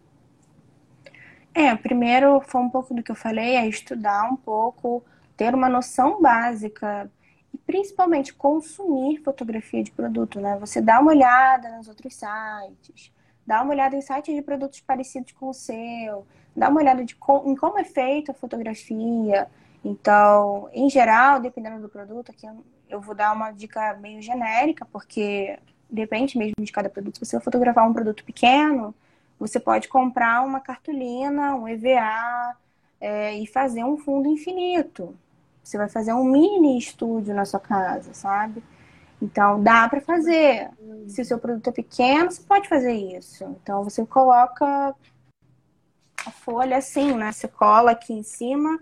[1.59, 5.05] É, primeiro foi um pouco do que eu falei, é estudar um pouco,
[5.37, 7.11] ter uma noção básica
[7.53, 10.57] e principalmente consumir fotografia de produto, né?
[10.61, 13.12] Você dá uma olhada nos outros sites,
[13.44, 17.57] dá uma olhada em sites de produtos parecidos com o seu, dá uma olhada em
[17.57, 19.49] como é feita a fotografia.
[19.85, 22.47] Então, em geral, dependendo do produto, aqui
[22.88, 25.59] eu vou dar uma dica meio genérica, porque
[25.90, 27.18] depende mesmo de cada produto.
[27.18, 28.94] Se você fotografar um produto pequeno,
[29.38, 32.57] você pode comprar uma cartolina, um EVA
[33.01, 35.16] é, e fazer um fundo infinito.
[35.62, 38.62] Você vai fazer um mini estúdio na sua casa, sabe?
[39.20, 40.70] Então dá para fazer.
[41.09, 43.44] Se o seu produto é pequeno, você pode fazer isso.
[43.62, 44.94] Então você coloca
[46.24, 47.33] a folha assim, né?
[47.33, 48.81] Você cola aqui em cima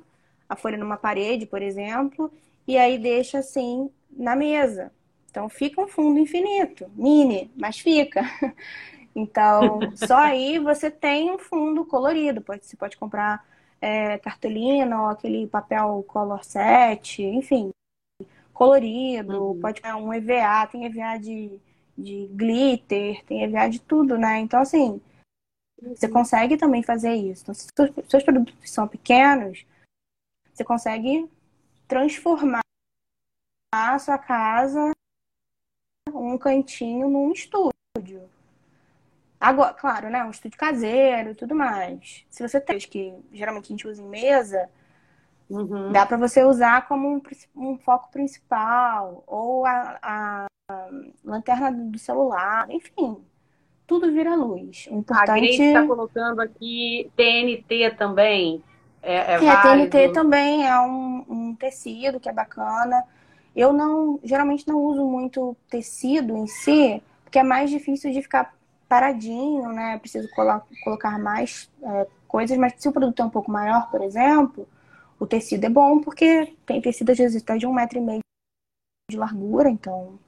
[0.48, 2.32] a folha numa parede, por exemplo,
[2.66, 4.92] e aí deixa assim na mesa.
[5.30, 8.22] Então fica um fundo infinito, mini, mas fica.
[9.16, 12.42] Então, só aí você tem um fundo colorido.
[12.42, 13.42] Pode, você pode comprar
[13.80, 17.70] é, cartolina ou aquele papel color set, enfim,
[18.52, 19.52] colorido.
[19.52, 19.60] Uhum.
[19.60, 21.58] Pode ter um EVA, tem EVA de,
[21.96, 24.38] de glitter, tem EVA de tudo, né?
[24.40, 25.00] Então, assim,
[25.80, 25.96] uhum.
[25.96, 27.42] você consegue também fazer isso.
[27.42, 27.68] Então, se
[28.06, 29.64] seus produtos são pequenos,
[30.52, 31.26] você consegue
[31.88, 32.60] transformar
[33.74, 34.90] a sua casa,
[36.12, 38.35] um cantinho, num estúdio.
[39.40, 40.24] Agora, claro, né?
[40.24, 42.24] Um estúdio caseiro e tudo mais.
[42.30, 44.68] Se você tem que geralmente a gente usa em mesa,
[45.48, 45.92] uhum.
[45.92, 47.22] dá para você usar como um,
[47.54, 50.88] um, foco principal ou a, a, a,
[51.24, 53.18] lanterna do celular, enfim.
[53.86, 54.88] Tudo vira luz.
[54.90, 55.30] O importante...
[55.30, 58.62] A Grace está colocando aqui TNT também.
[59.00, 63.04] É, é, é TNT também é um, um tecido que é bacana.
[63.54, 68.55] Eu não, geralmente não uso muito tecido em si, porque é mais difícil de ficar
[68.88, 69.98] paradinho, né?
[69.98, 70.28] Preciso
[70.82, 74.68] colocar mais é, coisas, mas se o produto é um pouco maior, por exemplo,
[75.18, 78.20] o tecido é bom porque tem tecido às vezes até de um metro e meio
[79.10, 80.18] de largura, então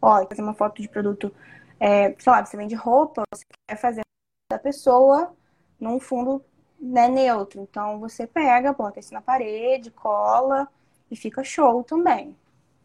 [0.00, 1.32] Ó, fazer uma foto de produto,
[1.78, 4.02] é, sei lá, você vende roupa, você quer fazer
[4.50, 5.34] da pessoa
[5.78, 6.42] num fundo
[6.80, 7.60] né, neutro.
[7.60, 10.68] Então você pega, bota isso na parede, cola
[11.10, 12.36] e fica show também.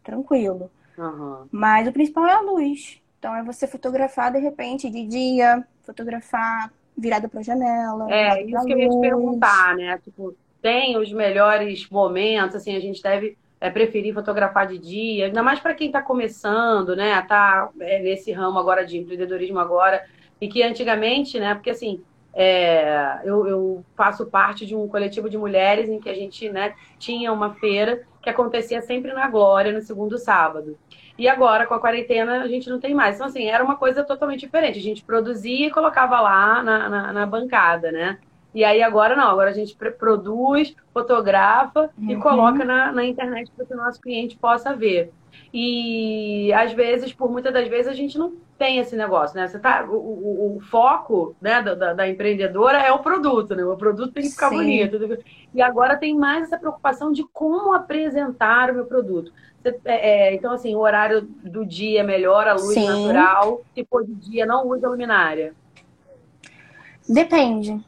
[0.02, 0.70] Tranquilo.
[0.98, 1.48] Uhum.
[1.50, 3.00] Mas o principal é a luz.
[3.24, 8.06] Então é você fotografar de repente de dia, fotografar virada para janela.
[8.12, 9.98] É, isso que eu ia te perguntar, né?
[10.04, 15.42] Tipo, tem os melhores momentos, assim, a gente deve é, preferir fotografar de dia, ainda
[15.42, 17.18] mais para quem está começando, né?
[17.22, 20.04] Tá é, nesse ramo agora de empreendedorismo agora,
[20.38, 21.54] e que antigamente, né?
[21.54, 22.02] Porque assim,
[22.34, 26.74] é, eu, eu, faço parte de um coletivo de mulheres em que a gente né,
[26.98, 30.76] tinha uma feira que acontecia sempre na Glória, no segundo sábado.
[31.16, 33.16] E agora, com a quarentena, a gente não tem mais.
[33.16, 34.78] Então, assim, era uma coisa totalmente diferente.
[34.78, 38.18] A gente produzia e colocava lá na, na, na bancada, né?
[38.54, 42.10] E aí agora não, agora a gente produz, fotografa uhum.
[42.10, 45.12] e coloca na, na internet para que o nosso cliente possa ver.
[45.52, 49.48] E às vezes, por muitas das vezes, a gente não tem esse negócio, né?
[49.48, 53.64] Você tá, o, o, o foco né, da, da, empreendedora é o produto, né?
[53.64, 54.56] O produto tem que ficar Sim.
[54.56, 55.18] bonito.
[55.52, 59.32] E agora tem mais essa preocupação de como apresentar o meu produto.
[59.62, 62.86] Você, é, é, então, assim, o horário do dia é melhor, a luz Sim.
[62.86, 63.62] natural.
[63.74, 65.54] Se for de dia, não usa luminária.
[67.08, 67.82] Depende.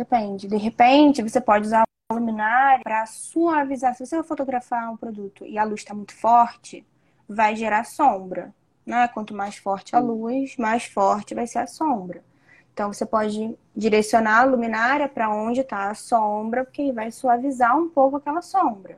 [0.00, 0.48] Depende.
[0.48, 3.94] De repente, você pode usar a luminária para suavizar.
[3.94, 6.86] Se você for fotografar um produto e a luz está muito forte,
[7.28, 8.50] vai gerar sombra.
[8.86, 9.06] Né?
[9.08, 12.24] Quanto mais forte a luz, mais forte vai ser a sombra.
[12.72, 17.90] Então você pode direcionar a luminária para onde está a sombra, porque vai suavizar um
[17.90, 18.96] pouco aquela sombra.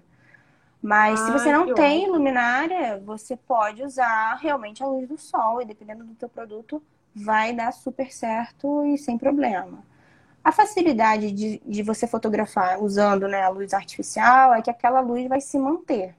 [0.81, 5.61] Mas ah, se você não tem luminária, você pode usar realmente a luz do sol
[5.61, 6.81] e dependendo do teu produto,
[7.13, 9.83] vai dar super certo e sem problema.
[10.45, 15.29] A facilidade de, de você fotografar usando né, a luz artificial é que aquela luz
[15.29, 16.15] vai se manter.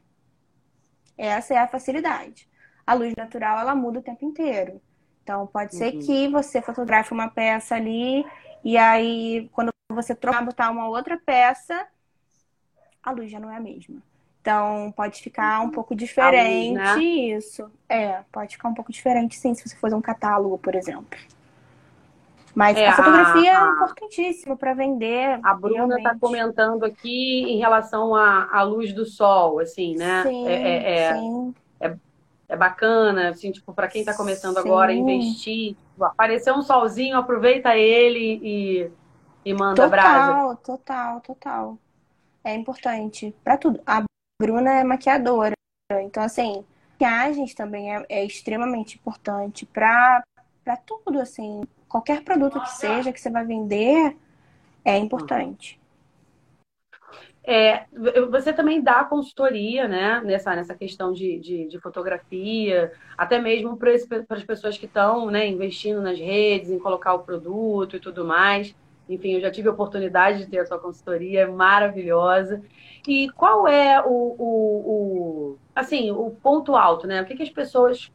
[1.17, 2.47] Essa é a facilidade.
[2.85, 4.81] A luz natural, ela muda o tempo inteiro.
[5.23, 5.99] Então, pode ser uhum.
[5.99, 8.25] que você fotografe uma peça ali
[8.63, 11.85] e aí, quando você trocar, botar uma outra peça,
[13.01, 14.01] a luz já não é a mesma.
[14.41, 15.71] Então, pode ficar um uhum.
[15.71, 17.03] pouco diferente luz, né?
[17.03, 17.71] isso.
[17.87, 21.17] É, pode ficar um pouco diferente, sim, se você for um catálogo, por exemplo.
[22.55, 25.39] Mas é, a fotografia a, é importantíssima para vender.
[25.43, 30.23] A Bruna está comentando aqui em relação à, à luz do sol, assim, né?
[30.23, 31.55] Sim, é, é, é, sim.
[31.79, 31.95] é,
[32.49, 34.59] é bacana, assim, tipo, para quem está começando sim.
[34.59, 35.75] agora, investir.
[35.75, 38.91] Tipo, apareceu um solzinho, aproveita ele e,
[39.43, 40.33] e manda total, brasa.
[40.33, 41.77] Total, total, total.
[42.43, 43.81] É importante para tudo.
[43.85, 44.03] A
[44.39, 45.53] Bruna é maquiadora,
[45.91, 50.23] então, assim, maquiagens também é, é extremamente importante para
[50.85, 54.17] tudo, assim qualquer produto que seja que você vai vender
[54.83, 55.79] é importante.
[57.45, 57.85] É,
[58.31, 63.91] você também dá consultoria né, nessa, nessa questão de, de, de fotografia, até mesmo para
[63.91, 68.73] as pessoas que estão né, investindo nas redes, em colocar o produto e tudo mais.
[69.07, 72.63] Enfim, eu já tive a oportunidade de ter a sua consultoria, é maravilhosa.
[73.07, 74.47] E qual é o, o,
[74.89, 77.21] o, assim, o ponto alto, né?
[77.21, 78.11] O que, que as pessoas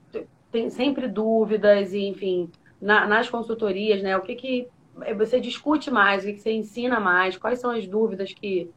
[0.50, 4.16] têm sempre dúvidas e, enfim, na, nas consultorias, né?
[4.16, 4.68] O que, que
[5.16, 8.70] você discute mais, o que, que você ensina mais, quais são as dúvidas que,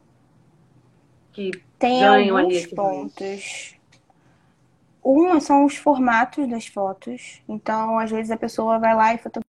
[1.32, 3.76] que Tem ganham alguns ali pontos.
[5.04, 7.42] Um são os formatos das fotos.
[7.48, 9.42] Então, às vezes a pessoa vai lá e fotografa.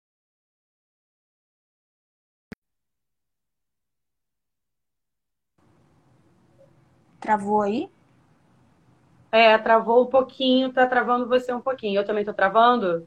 [7.20, 7.90] Travou aí?
[9.32, 12.00] É, travou um pouquinho, tá travando você um pouquinho.
[12.00, 13.06] Eu também tô travando?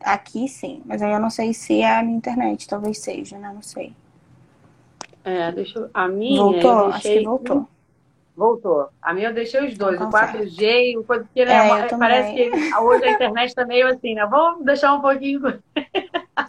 [0.00, 3.50] Aqui sim, mas aí eu não sei se é a minha internet, talvez seja, né?
[3.52, 3.94] Não sei.
[5.24, 5.90] É, deixa eu...
[5.92, 6.40] A minha.
[6.40, 6.90] Voltou?
[6.92, 7.12] Deixei...
[7.12, 7.68] Acho que voltou.
[8.36, 8.88] Voltou.
[9.00, 12.34] A minha eu deixei os dois, então, o 4G e o porque né, é, parece
[12.34, 14.26] que hoje a internet tá meio assim, né?
[14.26, 15.58] Vamos deixar um pouquinho.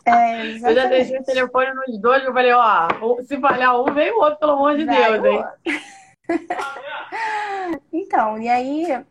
[0.06, 2.90] É, eu já deixei o telefone nos dois, eu falei, ó,
[3.24, 5.44] se falhar um, vem o outro, pelo amor de Deus, hein?
[7.94, 9.06] então, e aí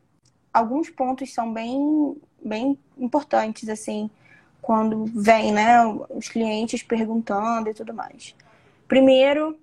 [0.53, 4.11] alguns pontos são bem, bem importantes, assim
[4.66, 5.79] quando vem, né,
[6.11, 8.35] os clientes perguntando e tudo mais.
[8.88, 9.57] Primeiro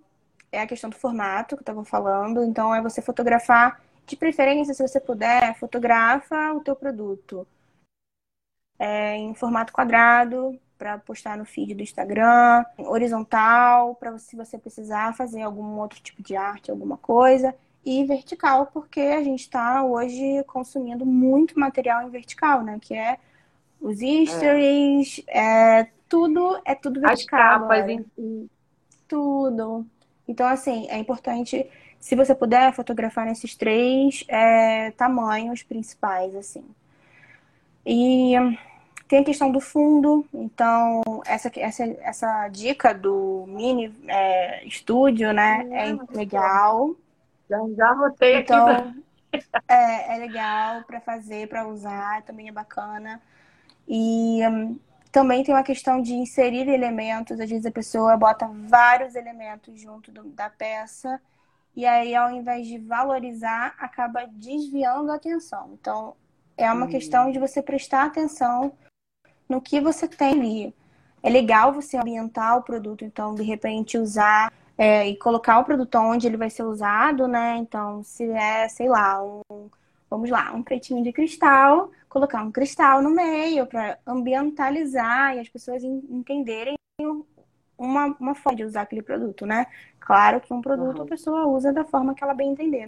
[0.50, 4.74] é a questão do formato que eu estava falando, então é você fotografar, de preferência,
[4.74, 7.46] se você puder, fotografa o teu produto
[8.80, 15.18] é, em formato quadrado para postar no feed do Instagram, horizontal para se você precisar
[15.18, 17.54] fazer algum outro tipo de arte, alguma coisa,
[17.86, 22.80] e vertical, porque a gente está hoje consumindo muito material em vertical, né?
[22.82, 23.20] Que é
[23.84, 25.82] os stories, é.
[25.82, 27.40] é tudo é tudo vertical.
[27.40, 28.50] As capas, em...
[29.08, 29.86] tudo.
[30.26, 31.70] Então, assim, é importante,
[32.00, 36.64] se você puder, fotografar nesses três é, tamanhos principais, assim.
[37.86, 38.34] E
[39.10, 45.68] tem a questão do fundo, então essa, essa, essa dica do mini é, estúdio, né,
[45.72, 46.96] é legal.
[47.50, 49.04] Já, já anotei então, aqui.
[49.68, 53.22] É, é legal para fazer, para usar, também é bacana.
[53.88, 54.80] E um,
[55.12, 57.40] também tem uma questão de inserir elementos.
[57.40, 61.22] Às vezes a pessoa bota vários elementos junto do, da peça
[61.76, 65.72] e aí, ao invés de valorizar, acaba desviando a atenção.
[65.74, 66.16] Então,
[66.56, 66.90] é uma hum.
[66.90, 68.74] questão de você prestar atenção
[69.50, 70.76] no que você tem ali.
[71.24, 75.96] É legal você ambientar o produto, então, de repente, usar é, e colocar o produto
[75.96, 77.58] onde ele vai ser usado, né?
[77.58, 79.70] Então, se é, sei lá, um,
[80.10, 85.50] vamos lá, um pretinho de cristal, colocar um cristal no meio para ambientalizar e as
[85.50, 86.76] pessoas entenderem
[87.76, 89.66] uma, uma forma de usar aquele produto, né?
[90.00, 91.06] Claro que um produto uhum.
[91.06, 92.86] a pessoa usa da forma que ela bem entender,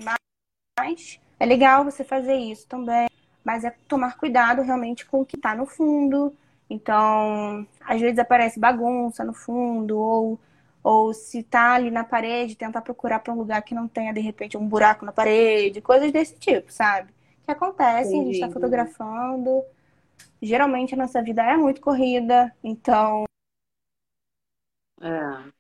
[0.80, 3.10] mas é legal você fazer isso também,
[3.44, 6.32] mas é tomar cuidado realmente com o que está no fundo.
[6.70, 10.40] Então, às vezes aparece bagunça no fundo, ou,
[10.84, 14.22] ou se tá ali na parede, tentar procurar para um lugar que não tenha, de
[14.22, 17.16] repente, um buraco na parede, coisas desse tipo, sabe?
[17.46, 19.64] Que acontecem, a gente está fotografando.
[20.42, 23.26] Geralmente a nossa vida é muito corrida, então
[25.02, 25.52] é.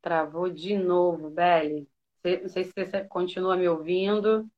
[0.00, 1.88] Travou de novo, Beli.
[2.42, 4.48] Não sei se você continua me ouvindo.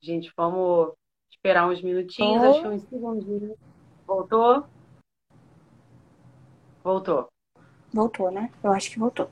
[0.00, 0.94] Gente, vamos
[1.30, 3.56] esperar uns minutinhos, acho que uns segundinhos.
[4.06, 4.71] Voltou?
[6.82, 7.28] Voltou.
[7.92, 8.50] Voltou, né?
[8.62, 9.28] Eu acho que voltou.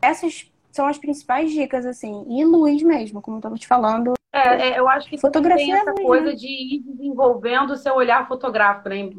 [0.00, 2.24] Essas são as principais dicas, assim.
[2.28, 4.14] E luz mesmo, como eu estava te falando.
[4.32, 6.34] É, é, eu acho que fotografia tem essa é coisa né?
[6.34, 9.10] de ir desenvolvendo o seu olhar fotográfico, né?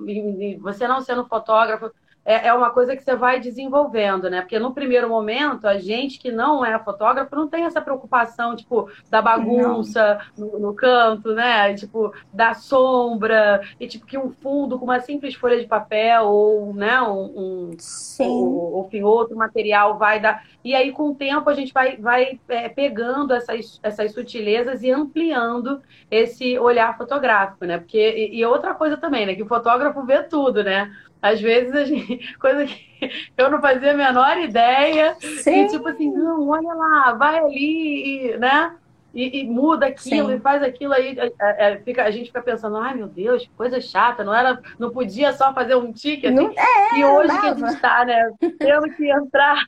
[0.60, 1.92] Você não sendo fotógrafo,
[2.28, 4.42] é, é uma coisa que você vai desenvolvendo, né?
[4.42, 8.92] Porque no primeiro momento, a gente que não é fotógrafo não tem essa preocupação, tipo,
[9.10, 11.74] da bagunça no, no, canto, né?
[11.74, 16.74] Tipo, da sombra, e tipo, que um fundo com uma simples folha de papel ou,
[16.74, 17.78] né, um, um
[18.20, 20.44] ou, enfim, outro material vai dar.
[20.66, 24.92] E aí, com o tempo, a gente vai, vai é, pegando essas, essas sutilezas e
[24.92, 27.78] ampliando esse olhar fotográfico, né?
[27.78, 29.34] Porque, e, e outra coisa também, né?
[29.34, 30.94] Que o fotógrafo vê tudo, né?
[31.22, 35.16] Às vezes, a gente, coisa que eu não fazia a menor ideia.
[35.20, 35.66] Sim.
[35.66, 38.76] E tipo assim, não, olha lá, vai ali, e, né?
[39.14, 40.36] E, e muda aquilo Sim.
[40.36, 41.18] e faz aquilo aí.
[41.20, 44.62] É, é, fica, a gente fica pensando, ai meu Deus, que coisa chata, não era,
[44.78, 46.32] não podia só fazer um ticket.
[46.32, 49.64] Não, é, e hoje que a gente está, né, tendo que entrar.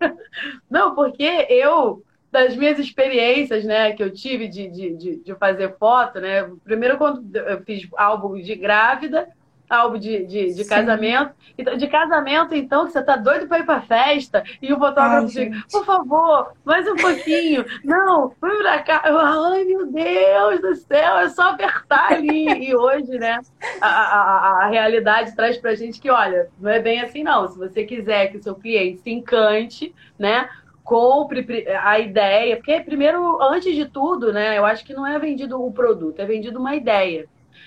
[0.70, 6.20] não, porque eu das minhas experiências, né, que eu tive de, de, de, fazer foto,
[6.20, 6.50] né?
[6.64, 9.28] Primeiro quando eu fiz álbum de grávida,
[9.68, 11.34] álbum de, de, de casamento.
[11.56, 15.28] Então, de casamento, então, que você tá doido para ir pra festa, e o fotógrafo
[15.28, 17.64] diz, por favor, mais um pouquinho.
[17.84, 19.02] Não, vem pra cá.
[19.06, 22.68] Eu, Ai, meu Deus do céu, é só apertar ali.
[22.68, 23.40] E hoje, né,
[23.80, 27.48] a, a, a realidade traz pra gente que, olha, não é bem assim, não.
[27.48, 30.48] Se você quiser que o seu cliente se encante, né,
[30.82, 35.60] compre a ideia, porque primeiro, antes de tudo, né, eu acho que não é vendido
[35.64, 37.26] o produto, é vendido uma ideia.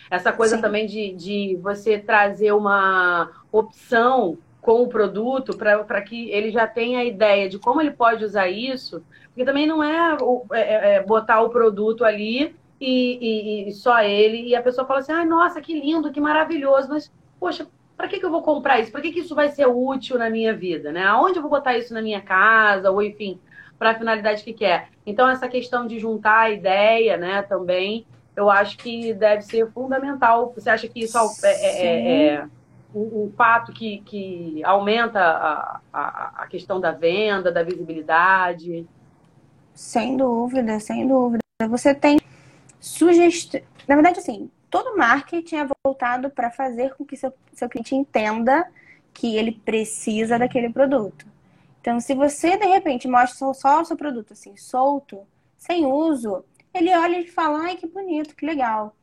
[0.09, 0.61] Essa coisa Sim.
[0.61, 6.99] também de, de você trazer uma opção com o produto para que ele já tenha
[6.99, 10.17] a ideia de como ele pode usar isso, porque também não é,
[10.51, 14.85] é, é, é botar o produto ali e, e, e, só ele, e a pessoa
[14.85, 18.43] fala assim, ai, nossa, que lindo, que maravilhoso, mas, poxa, para que, que eu vou
[18.43, 18.91] comprar isso?
[18.91, 21.03] Para que, que isso vai ser útil na minha vida, né?
[21.03, 23.39] Aonde eu vou botar isso na minha casa, ou enfim,
[23.79, 24.89] para a finalidade que quer.
[25.05, 28.05] Então, essa questão de juntar a ideia, né, também,
[28.37, 30.53] eu acho que deve ser fundamental.
[30.53, 32.45] Você acha que isso é, é, é, é
[32.93, 38.87] um, um, fato que, que aumenta a, a, a questão da venda, da visibilidade?
[39.73, 41.43] Sem dúvida, sem dúvida.
[41.67, 42.19] Você tem
[42.79, 43.59] sugestão.
[43.87, 48.69] Na verdade, assim, todo marketing é voltado para fazer com que seu, seu cliente entenda
[49.15, 51.25] que ele precisa daquele produto.
[51.81, 55.25] Então, se você de repente mostra só o seu produto assim, solto,
[55.57, 58.95] sem uso, ele olha e fala, ai, que bonito, que legal.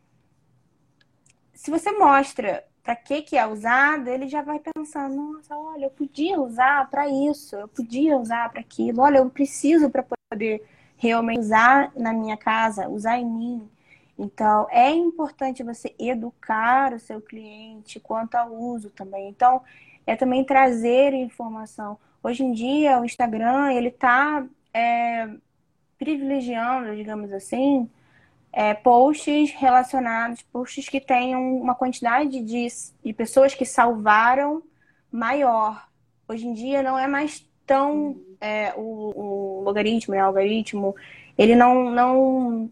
[1.53, 5.91] Se você mostra para que que é usado, ele já vai pensar, nossa, olha, eu
[5.91, 10.62] podia usar para isso, eu podia usar para aquilo, olha, eu preciso para poder
[10.97, 13.71] realmente usar na minha casa, usar em mim.
[14.19, 19.29] Então, é importante você educar o seu cliente quanto ao uso também.
[19.29, 19.62] Então,
[20.07, 21.99] é também trazer informação.
[22.23, 25.29] Hoje em dia, o Instagram, ele está é,
[25.99, 27.88] privilegiando, digamos assim,
[28.53, 32.66] é, posts relacionados, posts que tenham uma quantidade de,
[33.05, 34.62] de pessoas que salvaram
[35.11, 35.88] maior.
[36.28, 40.95] Hoje em dia não é mais tão é, o, o, logaritmo, né, o algoritmo,
[41.36, 42.70] ele não não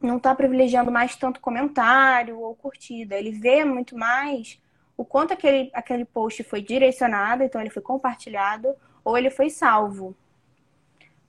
[0.00, 3.16] não está privilegiando mais tanto comentário ou curtida.
[3.16, 4.60] Ele vê muito mais
[4.96, 10.16] o quanto aquele, aquele post foi direcionado, então ele foi compartilhado, ou ele foi salvo.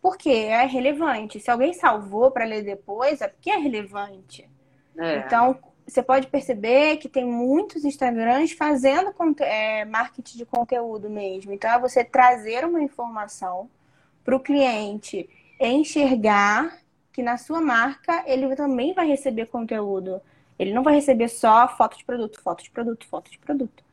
[0.02, 1.40] Porque é relevante.
[1.40, 4.50] Se alguém salvou para ler depois, é porque é relevante.
[4.98, 5.18] É.
[5.18, 11.52] Então, você pode perceber que tem muitos Instagrams fazendo é, marketing de conteúdo mesmo.
[11.52, 13.70] Então, é você trazer uma informação
[14.24, 15.30] para o cliente
[15.60, 16.78] enxergar
[17.12, 20.22] que na sua marca ele também vai receber conteúdo.
[20.58, 23.84] Ele não vai receber só foto de produto, foto de produto, foto de produto.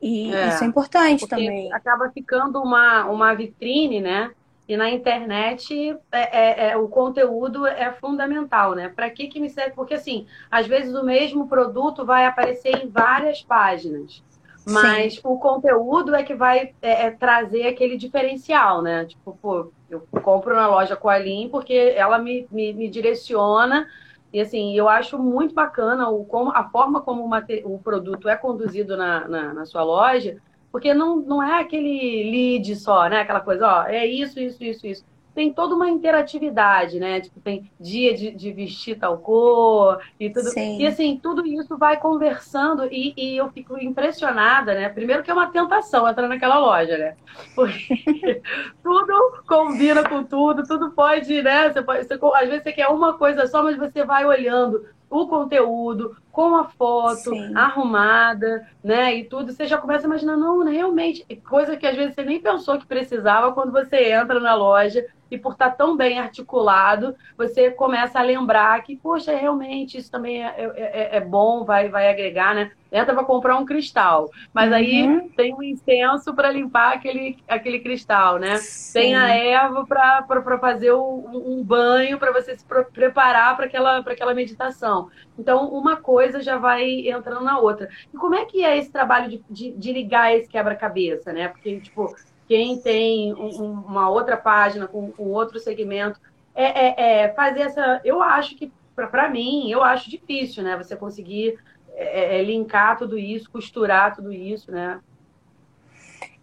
[0.00, 1.72] E é, isso é importante também.
[1.72, 4.32] Acaba ficando uma, uma vitrine, né?
[4.66, 8.88] E na internet é, é, é, o conteúdo é fundamental, né?
[8.88, 9.72] Para que, que me serve?
[9.74, 14.22] Porque assim, às vezes o mesmo produto vai aparecer em várias páginas.
[14.66, 15.20] Mas Sim.
[15.24, 19.04] o conteúdo é que vai é, é, trazer aquele diferencial, né?
[19.04, 23.86] Tipo, pô, eu compro na loja com a Aline porque ela me, me, me direciona.
[24.32, 28.36] E assim, eu acho muito bacana o, como, a forma como o, o produto é
[28.36, 30.38] conduzido na, na, na sua loja,
[30.74, 33.20] porque não, não é aquele lead só, né?
[33.20, 35.04] Aquela coisa, ó, é isso, isso, isso, isso.
[35.32, 37.20] Tem toda uma interatividade, né?
[37.20, 40.48] Tipo, tem dia de, de vestir tal cor e tudo.
[40.48, 40.80] Sim.
[40.80, 44.88] E assim, tudo isso vai conversando e, e, eu fico impressionada, né?
[44.88, 47.14] Primeiro que é uma tentação entrar naquela loja, né?
[47.54, 48.42] Porque
[48.82, 51.72] tudo combina com tudo, tudo pode, né?
[51.72, 54.84] Você pode, você, às vezes você quer uma coisa só, mas você vai olhando
[55.22, 57.54] o conteúdo, com a foto Sim.
[57.56, 59.14] arrumada, né?
[59.14, 62.40] E tudo, você já começa a imaginar, não, realmente, coisa que às vezes você nem
[62.40, 67.70] pensou que precisava quando você entra na loja e por estar tão bem articulado, você
[67.70, 72.08] começa a lembrar que, poxa, realmente isso também é, é, é, é bom, vai, vai
[72.08, 72.70] agregar, né?
[72.92, 74.76] Entra para comprar um cristal, mas uhum.
[74.76, 78.58] aí tem um incenso para limpar aquele, aquele cristal, né?
[78.58, 79.00] Sim.
[79.00, 84.32] Tem a erva para fazer um, um banho, para você se preparar para aquela, aquela
[84.32, 85.10] meditação.
[85.36, 87.88] Então, uma coisa já vai entrando na outra.
[88.12, 91.48] E como é que é esse trabalho de, de, de ligar esse quebra-cabeça, né?
[91.48, 92.14] Porque, tipo,
[92.46, 96.20] quem tem um, uma outra página com, com outro segmento,
[96.54, 98.00] é, é, é, fazer essa.
[98.04, 100.76] Eu acho que, para mim, eu acho difícil, né?
[100.76, 101.58] Você conseguir
[101.94, 105.00] é, é, linkar tudo isso, costurar tudo isso, né?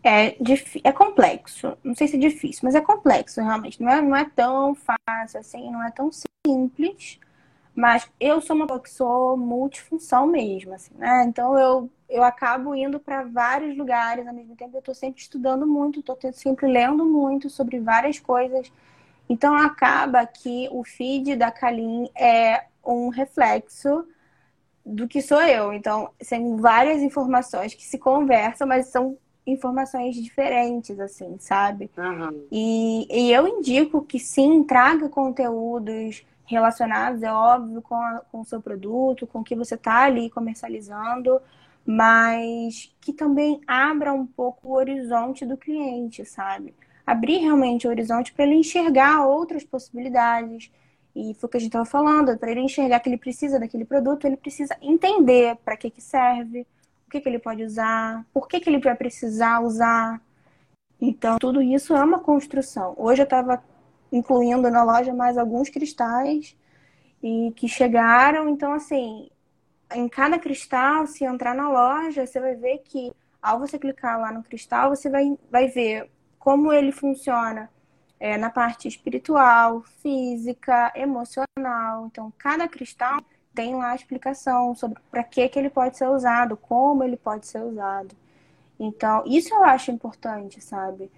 [0.04, 0.36] É,
[0.84, 1.78] é complexo.
[1.84, 3.82] Não sei se é difícil, mas é complexo, realmente.
[3.82, 6.10] Não é, não é tão fácil assim, não é tão
[6.46, 7.20] simples.
[7.74, 11.24] Mas eu sou uma pessoa que sou multifunção mesmo, assim, né?
[11.26, 14.76] Então eu, eu acabo indo para vários lugares ao mesmo tempo.
[14.76, 18.72] Eu estou sempre estudando muito, estou sempre lendo muito sobre várias coisas.
[19.30, 24.06] Então acaba que o feed da Kalim é um reflexo
[24.86, 25.72] do que sou eu.
[25.72, 31.90] Então, são várias informações que se conversam, mas são informações diferentes, assim, sabe?
[31.98, 32.46] Uhum.
[32.52, 38.46] E, e eu indico que sim, traga conteúdos relacionados, é óbvio, com, a, com o
[38.46, 41.42] seu produto, com o que você está ali comercializando,
[41.86, 46.74] mas que também abra um pouco o horizonte do cliente, sabe?
[47.06, 50.72] Abrir realmente o horizonte para ele enxergar outras possibilidades.
[51.16, 53.84] E foi o que a gente estava falando, para ele enxergar que ele precisa daquele
[53.84, 56.62] produto, ele precisa entender para que, que serve,
[57.08, 60.22] o que, que ele pode usar, por que, que ele vai precisar usar.
[61.02, 62.94] Então, tudo isso é uma construção.
[62.98, 63.62] Hoje eu estava
[64.12, 66.56] incluindo na loja mais alguns cristais
[67.24, 68.50] e que chegaram.
[68.50, 69.30] Então, assim,
[69.94, 73.12] em cada cristal, se entrar na loja, você vai ver que
[73.42, 77.70] ao você clicar lá no cristal, você vai, vai ver como ele funciona
[78.20, 82.08] é, na parte espiritual, física, emocional.
[82.08, 83.22] Então, cada cristal
[83.54, 87.48] tem lá a explicação sobre para que, que ele pode ser usado, como ele pode
[87.48, 88.16] ser usado.
[88.80, 91.12] Então, isso eu acho importante, sabe?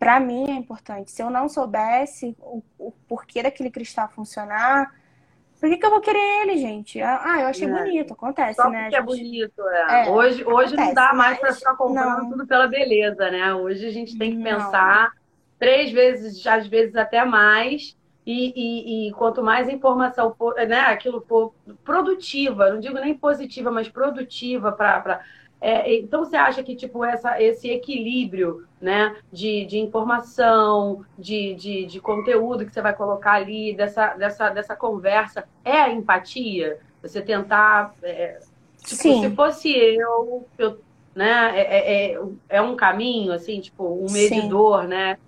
[0.00, 1.10] para mim é importante.
[1.10, 4.94] Se eu não soubesse o, o, porquê daquele cristal funcionar,
[5.60, 7.00] por que, que eu vou querer ele, gente?
[7.02, 7.70] Ah, ah eu achei é.
[7.70, 8.84] bonito, acontece, Só né?
[8.84, 10.06] Porque é bonito, é.
[10.06, 12.30] é hoje, hoje não dá mais para ficar comprando não.
[12.30, 13.54] tudo pela beleza, né?
[13.54, 14.44] Hoje a gente tem que não.
[14.44, 15.12] pensar
[15.58, 17.94] três vezes, às vezes até mais.
[18.24, 21.52] E, e, e, quanto mais informação for, né, aquilo for
[21.82, 25.22] produtiva, não digo nem positiva, mas produtiva para
[25.60, 31.84] é, então você acha que tipo essa, esse equilíbrio né, de, de informação, de, de,
[31.84, 36.78] de, conteúdo que você vai colocar ali, dessa, dessa, dessa conversa, é a empatia?
[37.02, 37.94] Você tentar.
[38.02, 38.38] É,
[38.78, 39.20] tipo, Sim.
[39.20, 40.80] se fosse eu, eu
[41.14, 44.88] né, é, é, é, é um caminho, assim, tipo, um medidor, Sim.
[44.88, 45.18] né?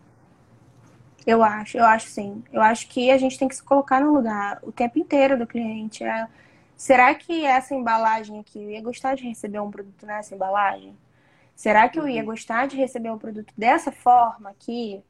[1.26, 2.43] Eu acho, eu acho sim.
[2.53, 5.47] Eu acho que a gente tem que se colocar no lugar o tempo inteiro do
[5.47, 6.03] cliente.
[6.03, 6.26] É
[6.83, 10.99] Será que essa embalagem aqui, eu ia gostar de receber um produto nessa embalagem?
[11.55, 12.26] Será que eu ia uhum.
[12.26, 15.01] gostar de receber o produto dessa forma aqui?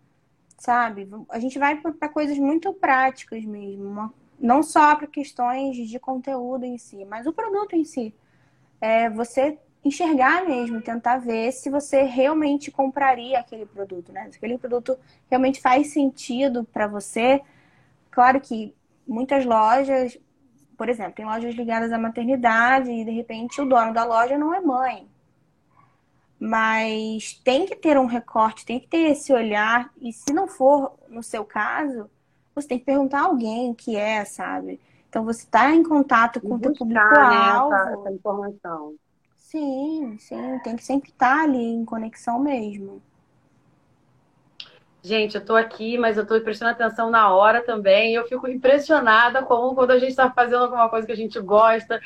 [0.59, 1.09] Sabe?
[1.31, 6.77] A gente vai para coisas muito práticas mesmo, não só para questões de conteúdo em
[6.77, 8.15] si, mas o produto em si.
[8.79, 14.29] É você enxergar mesmo, tentar ver se você realmente compraria aquele produto, né?
[14.31, 14.99] Se aquele produto
[15.31, 17.41] realmente faz sentido para você.
[18.11, 18.75] Claro que
[19.09, 20.19] muitas lojas,
[20.77, 24.55] por exemplo, tem lojas ligadas à maternidade e de repente o dono da loja não
[24.55, 25.09] é mãe.
[26.39, 30.99] Mas tem que ter um recorte, tem que ter esse olhar, e se não for
[31.09, 32.11] no seu caso,
[32.55, 34.81] você tem que perguntar a alguém que é, sabe?
[35.09, 37.71] Então você está em contato com o teu público-alvo.
[37.71, 38.95] Né, essa, essa informação.
[39.37, 43.03] Sim, sim, tem que sempre estar tá ali em conexão mesmo.
[45.05, 48.15] Gente, eu tô aqui, mas eu tô prestando atenção na hora também.
[48.15, 52.01] Eu fico impressionada como quando a gente está fazendo alguma coisa que a gente gosta,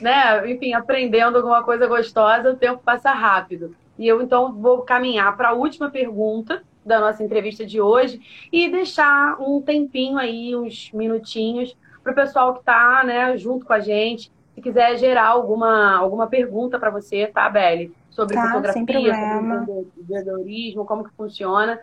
[0.00, 0.50] né?
[0.50, 3.76] Enfim, aprendendo alguma coisa gostosa, o tempo passa rápido.
[3.98, 8.18] E eu então vou caminhar para a última pergunta da nossa entrevista de hoje
[8.50, 13.74] e deixar um tempinho aí, uns minutinhos, para o pessoal que está né, junto com
[13.74, 17.92] a gente se quiser gerar alguma, alguma pergunta para você, tá, Belle?
[18.10, 21.78] Sobre tá, fotografia, sobre empreendedorismo, como que funciona.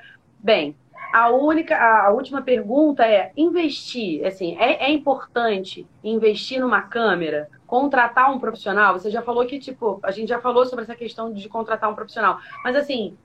[0.46, 0.76] Bem,
[1.12, 8.32] a única, a última pergunta é investir, assim, é, é importante investir numa câmera, contratar
[8.32, 8.93] um profissional.
[8.93, 11.96] Você já falou que, tipo, a gente já falou sobre essa questão de contratar um
[11.96, 12.39] profissional.
[12.64, 13.18] Mas assim,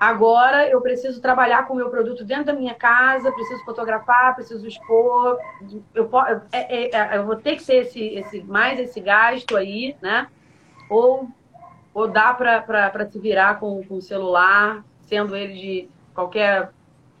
[0.00, 4.66] Agora eu preciso trabalhar com o meu produto dentro da minha casa, preciso fotografar, preciso
[4.66, 5.38] expor.
[5.94, 6.10] Eu,
[6.52, 10.26] é, é, é, eu vou ter que ter esse, esse, mais esse gasto aí, né?
[10.88, 11.28] Ou,
[11.92, 15.88] ou dá para se virar com, com o celular, sendo ele de
[16.20, 16.70] qualquer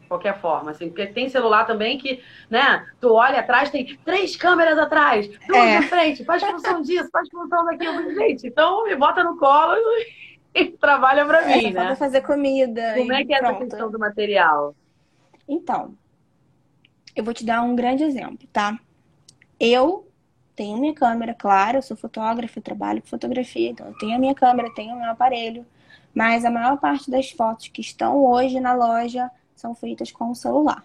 [0.08, 2.20] qualquer forma, assim, porque tem celular também que,
[2.50, 5.78] né, tu olha atrás, tem três câmeras atrás, duas é.
[5.78, 9.76] na frente, faz função disso, faz função daquilo, gente, então me bota no colo
[10.52, 11.94] e trabalha para mim, é, né?
[11.94, 12.94] fazer comida.
[12.96, 13.54] Como é que é pronto.
[13.54, 14.74] essa questão do material?
[15.48, 15.94] Então,
[17.14, 18.80] eu vou te dar um grande exemplo, tá?
[19.60, 20.08] Eu
[20.56, 24.18] tenho minha câmera, claro, eu sou fotógrafa, eu trabalho com fotografia, então eu tenho a
[24.18, 25.64] minha câmera, tenho o meu aparelho,
[26.14, 30.34] mas a maior parte das fotos que estão hoje na loja são feitas com o
[30.34, 30.84] celular.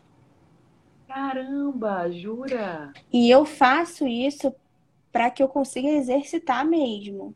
[1.08, 2.92] Caramba, jura?
[3.12, 4.54] E eu faço isso
[5.12, 7.34] para que eu consiga exercitar mesmo.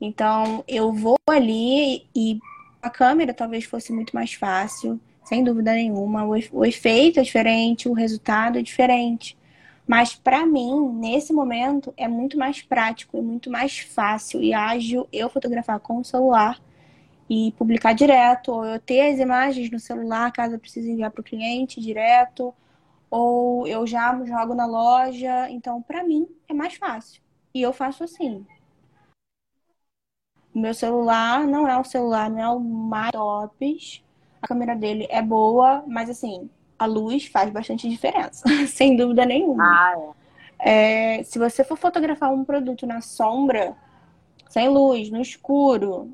[0.00, 2.40] Então, eu vou ali e
[2.82, 6.24] a câmera talvez fosse muito mais fácil, sem dúvida nenhuma.
[6.24, 9.38] O, efeito é diferente, o resultado é diferente.
[9.86, 15.06] Mas para mim, nesse momento, é muito mais prático e muito mais fácil e ágil
[15.12, 16.60] eu fotografar com o celular
[17.30, 21.20] e publicar direto, ou eu ter as imagens no celular caso eu precise enviar para
[21.20, 22.52] o cliente direto,
[23.08, 25.48] ou eu já jogo na loja.
[25.48, 27.22] Então, para mim, é mais fácil.
[27.54, 28.44] E eu faço assim.
[30.52, 34.02] O meu celular não é um celular, não é o mais tops.
[34.42, 39.62] A câmera dele é boa, mas assim, a luz faz bastante diferença, sem dúvida nenhuma.
[39.62, 39.94] Ah,
[40.58, 41.18] é.
[41.18, 43.76] É, se você for fotografar um produto na sombra,
[44.48, 46.12] sem luz, no escuro,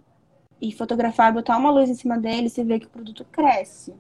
[0.68, 3.94] e fotografar, botar uma luz em cima dele, você vê que o produto cresce.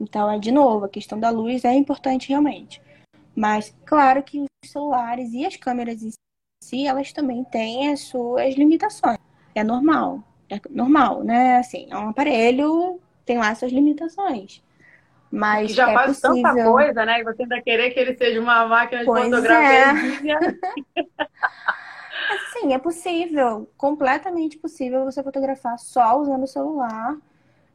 [0.00, 2.82] Então, é de novo, a questão da luz é importante realmente.
[3.34, 6.10] Mas, claro que os celulares e as câmeras em
[6.62, 9.18] si, elas também têm as suas limitações
[9.56, 10.22] é normal.
[10.50, 11.56] É normal, né?
[11.56, 14.62] Assim, é um aparelho, tem lá suas limitações.
[15.30, 16.42] Mas já é faz possível...
[16.42, 17.20] tanta coisa, né?
[17.20, 19.90] E você ainda querer que ele seja uma máquina de pois fotografia.
[20.94, 21.02] É.
[22.52, 27.16] Sim, é possível, completamente possível você fotografar só usando o celular.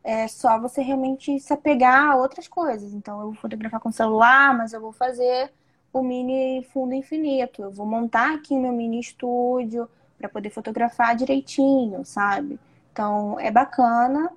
[0.03, 2.93] É só você realmente se apegar a outras coisas.
[2.93, 5.51] Então, eu vou fotografar com o celular, mas eu vou fazer
[5.93, 7.61] o mini fundo infinito.
[7.61, 12.59] Eu vou montar aqui meu mini estúdio para poder fotografar direitinho, sabe?
[12.91, 14.31] Então é bacana.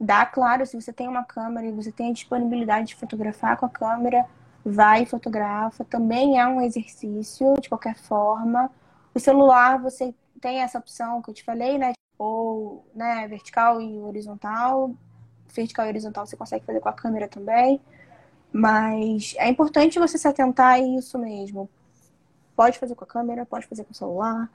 [0.00, 3.66] Dá, claro, se você tem uma câmera e você tem a disponibilidade de fotografar com
[3.66, 4.24] a câmera,
[4.64, 5.84] vai e fotografa.
[5.84, 8.70] Também é um exercício, de qualquer forma.
[9.20, 11.92] Celular, você tem essa opção que eu te falei, né?
[12.18, 14.94] Ou né, vertical e horizontal.
[15.48, 17.80] Vertical e horizontal você consegue fazer com a câmera também.
[18.52, 21.68] Mas é importante você se atentar a isso mesmo.
[22.56, 24.50] Pode fazer com a câmera, pode fazer com o celular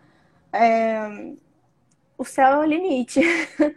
[0.56, 1.34] é,
[2.18, 3.20] o céu é o limite.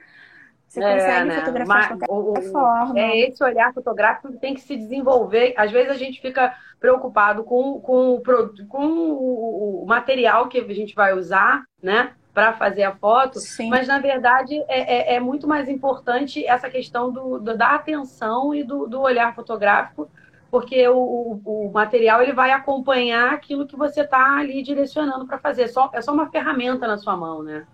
[0.68, 1.40] Você é, consegue né?
[1.40, 3.00] fotografar de qualquer o, forma.
[3.00, 5.54] É esse olhar fotográfico que tem que se desenvolver.
[5.56, 8.22] Às vezes a gente fica preocupado com, com,
[8.68, 12.12] com o, o material que a gente vai usar, né?
[12.34, 13.68] Para fazer a foto, Sim.
[13.68, 18.54] mas na verdade é, é, é, muito mais importante essa questão do, do da atenção
[18.54, 20.08] e do, do olhar fotográfico
[20.50, 25.62] porque o, o, material ele vai acompanhar aquilo que você está ali direcionando para fazer.
[25.62, 27.66] É só, é só uma ferramenta na sua mão, né?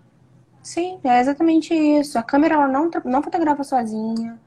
[0.65, 2.17] Sim, é exatamente isso.
[2.17, 4.41] A câmera ela não, não fotografa sozinha.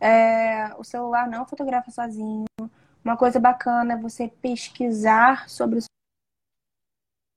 [0.00, 2.46] É, o celular não fotografa sozinho.
[3.04, 5.82] Uma coisa bacana é você pesquisar sobre o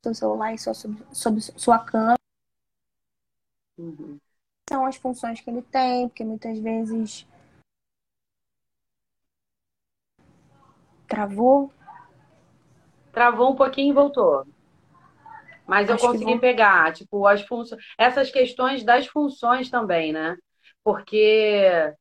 [0.05, 2.15] seu celular e sobre, sobre sua câmera.
[3.77, 4.17] Uhum.
[4.69, 7.27] São as funções que ele tem, porque muitas vezes
[11.09, 11.73] travou.
[13.11, 14.47] Travou um pouquinho e voltou.
[15.67, 20.35] Mas Acho eu consegui pegar, tipo, as funções, essas questões das funções também, né?
[20.83, 21.93] Porque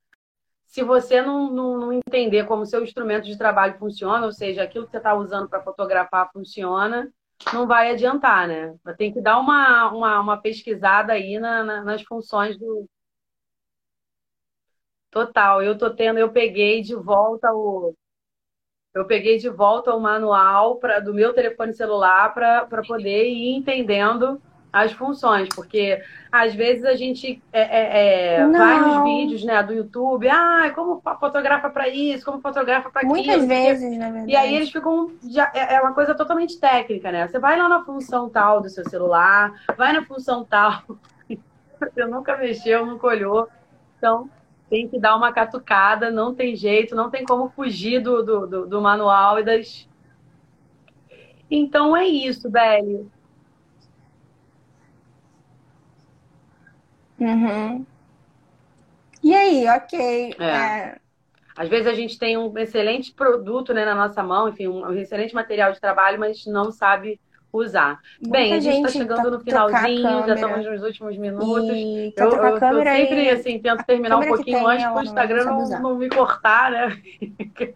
[0.66, 4.86] se você não, não, não, entender como seu instrumento de trabalho funciona, ou seja, aquilo
[4.86, 7.12] que você está usando para fotografar funciona,
[7.52, 8.74] não vai adiantar, né?
[8.96, 12.88] Tem que dar uma, uma, uma pesquisada aí na, na, nas funções do.
[15.10, 17.94] Total, eu tô tendo, eu peguei de volta o.
[18.94, 24.40] Eu peguei de volta o manual pra, do meu telefone celular para poder ir entendendo
[24.72, 29.72] as funções, porque às vezes a gente é, é, é vai nos vídeos né, do
[29.72, 33.14] YouTube, ah, como fotografa para isso, como fotografa para aquilo.
[33.14, 34.32] Muitas vezes, na verdade.
[34.32, 35.12] E aí eles ficam.
[35.28, 37.28] Já, é, é uma coisa totalmente técnica, né?
[37.28, 40.82] Você vai lá na função tal do seu celular, vai na função tal.
[41.78, 43.48] Você nunca mexeu, nunca olhou.
[43.98, 44.30] Então,
[44.72, 48.66] tem que dar uma catucada, não tem jeito, não tem como fugir do, do, do,
[48.66, 49.86] do manual e das.
[51.50, 53.06] Então é isso, Beli.
[57.20, 57.84] Uhum.
[59.22, 60.36] E aí, ok.
[60.38, 60.44] É.
[60.46, 60.98] É...
[61.54, 65.34] Às vezes a gente tem um excelente produto né, na nossa mão, enfim, um excelente
[65.34, 67.20] material de trabalho, mas não sabe
[67.52, 68.00] usar.
[68.20, 71.70] Muita Bem, a gente está chegando tá no finalzinho, já estamos nos últimos minutos.
[71.70, 75.80] E eu, eu, eu sempre assim, tento terminar um pouquinho antes para o Instagram não,
[75.80, 76.98] não, me cortar, né?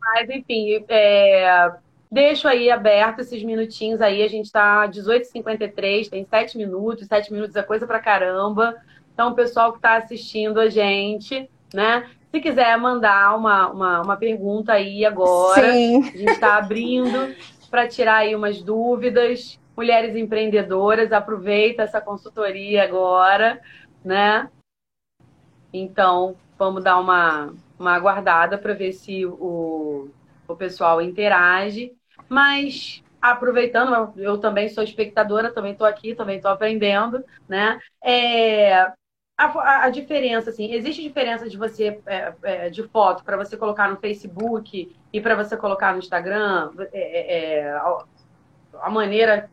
[0.00, 1.70] mas, enfim, é,
[2.10, 4.22] Deixo aí aberto esses minutinhos aí.
[4.22, 7.06] A gente está 18h53, tem 7 minutos.
[7.06, 8.76] 7 minutos é coisa pra caramba.
[9.12, 12.08] Então, o pessoal que está assistindo a gente, né?
[12.30, 16.00] Se quiser mandar uma, uma, uma pergunta aí agora, Sim.
[16.00, 17.34] a gente está abrindo
[17.68, 19.58] para tirar aí umas dúvidas.
[19.76, 23.60] Mulheres empreendedoras, aproveita essa consultoria agora,
[24.04, 24.50] né?
[25.72, 30.10] Então, vamos dar uma, uma aguardada para ver se o,
[30.48, 31.94] o pessoal interage.
[32.28, 37.78] Mas aproveitando, eu também sou espectadora, também estou aqui, também estou aprendendo, né?
[38.02, 38.92] É,
[39.38, 43.88] a, a, diferença, assim, existe diferença de você, é, é, de foto, para você colocar
[43.88, 46.72] no Facebook e para você colocar no Instagram?
[46.92, 48.04] É, é, é, a,
[48.82, 49.48] a, maneira.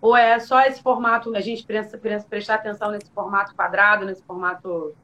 [0.00, 4.22] Ou é só esse formato, a gente precisa, precisa prestar atenção nesse formato quadrado, nesse
[4.22, 4.96] formato.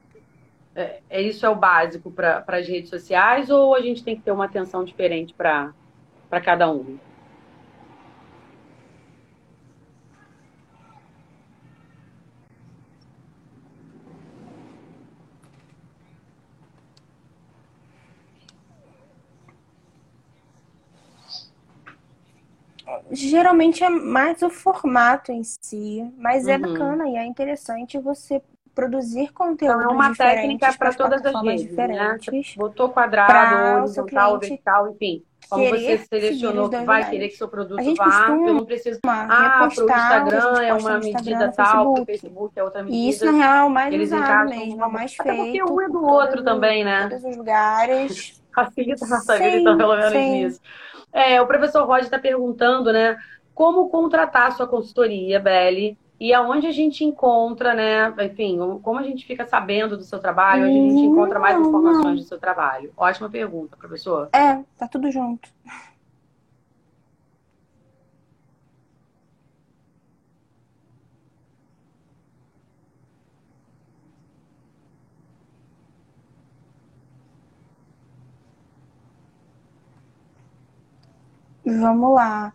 [0.73, 4.31] É, isso é o básico para as redes sociais, ou a gente tem que ter
[4.31, 5.73] uma atenção diferente para
[6.43, 6.97] cada um?
[23.11, 26.65] Geralmente é mais o formato em si, mas é uhum.
[26.65, 28.41] é bacana e é interessante você
[28.73, 31.69] produzir conteúdo então, é uma técnica para todas as redes, né?
[31.69, 32.33] diferentes.
[32.33, 32.53] Né?
[32.57, 38.27] Botou quadrado, horizontal, vertical, enfim como você selecionou que vai querer que seu produto vá,
[38.29, 38.99] eu não preciso.
[39.05, 42.97] Ah, para o Instagram é uma medida tal, para o Facebook é outra medida.
[42.97, 45.29] E isso, na real, é o mais Eles usado mesmo, é o mais feito.
[45.29, 47.07] Até porque um é do outro também, né?
[47.09, 48.41] Todos os lugares.
[48.55, 50.31] Facilita a nossa vida, então, pelo menos sim.
[50.31, 50.61] nisso.
[51.15, 53.17] É, o professor Roger está perguntando, né?
[53.53, 55.97] Como contratar a sua consultoria, Beli?
[56.19, 58.13] E aonde a gente encontra, né?
[58.25, 62.19] Enfim, como a gente fica sabendo do seu trabalho, onde a gente encontra mais informações
[62.19, 62.91] do seu trabalho?
[62.97, 64.27] Ótima pergunta, professor.
[64.33, 65.47] É, tá tudo junto.
[81.65, 82.53] Vamos lá.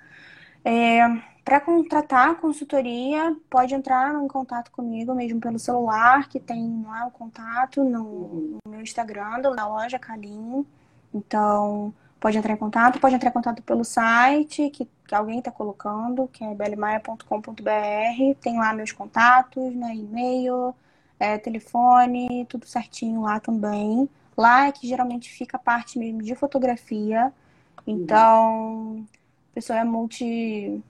[0.65, 1.01] É,
[1.45, 7.07] para contratar a consultoria, pode entrar em contato comigo mesmo pelo celular, que tem lá
[7.07, 10.65] o contato no, no meu Instagram, da loja Calim.
[11.13, 15.51] Então, pode entrar em contato, pode entrar em contato pelo site que, que alguém está
[15.51, 18.39] colocando, que é belmaia.com.br.
[18.41, 20.75] Tem lá meus contatos, né, e-mail,
[21.19, 24.09] é, telefone, tudo certinho lá também.
[24.37, 27.33] Lá é que geralmente fica a parte mesmo de fotografia.
[27.87, 29.05] Então,
[29.51, 30.83] a pessoa é multi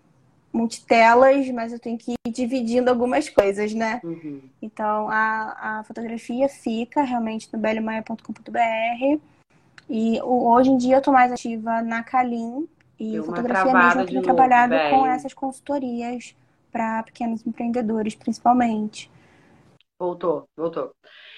[0.53, 4.01] multitelas, mas eu tenho que ir dividindo algumas coisas, né?
[4.03, 4.43] Uhum.
[4.61, 9.21] Então, a, a fotografia fica realmente no belemaia.com.br
[9.89, 12.69] e hoje em dia eu estou mais ativa na Calim
[12.99, 16.35] e Deu fotografia mesmo, eu tenho trabalhado com essas consultorias
[16.71, 19.11] para pequenos empreendedores, principalmente.
[19.99, 20.91] Voltou, voltou.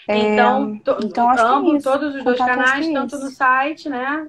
[0.08, 3.30] É, então, to, então acho ambos, que é todos os dois canais, é tanto no
[3.30, 4.28] site, né?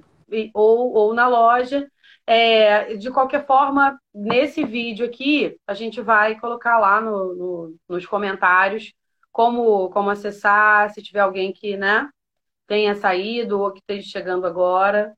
[0.54, 1.88] Ou, ou na loja.
[2.26, 8.06] É, de qualquer forma, nesse vídeo aqui, a gente vai colocar lá no, no, nos
[8.06, 8.94] comentários
[9.30, 12.08] como, como acessar, se tiver alguém que né,
[12.66, 15.14] tenha saído ou que esteja chegando agora,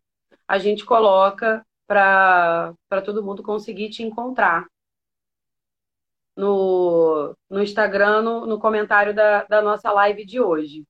[0.48, 4.66] a gente coloca para todo mundo conseguir te encontrar
[6.36, 10.84] no, no Instagram, no, no comentário da, da nossa live de hoje.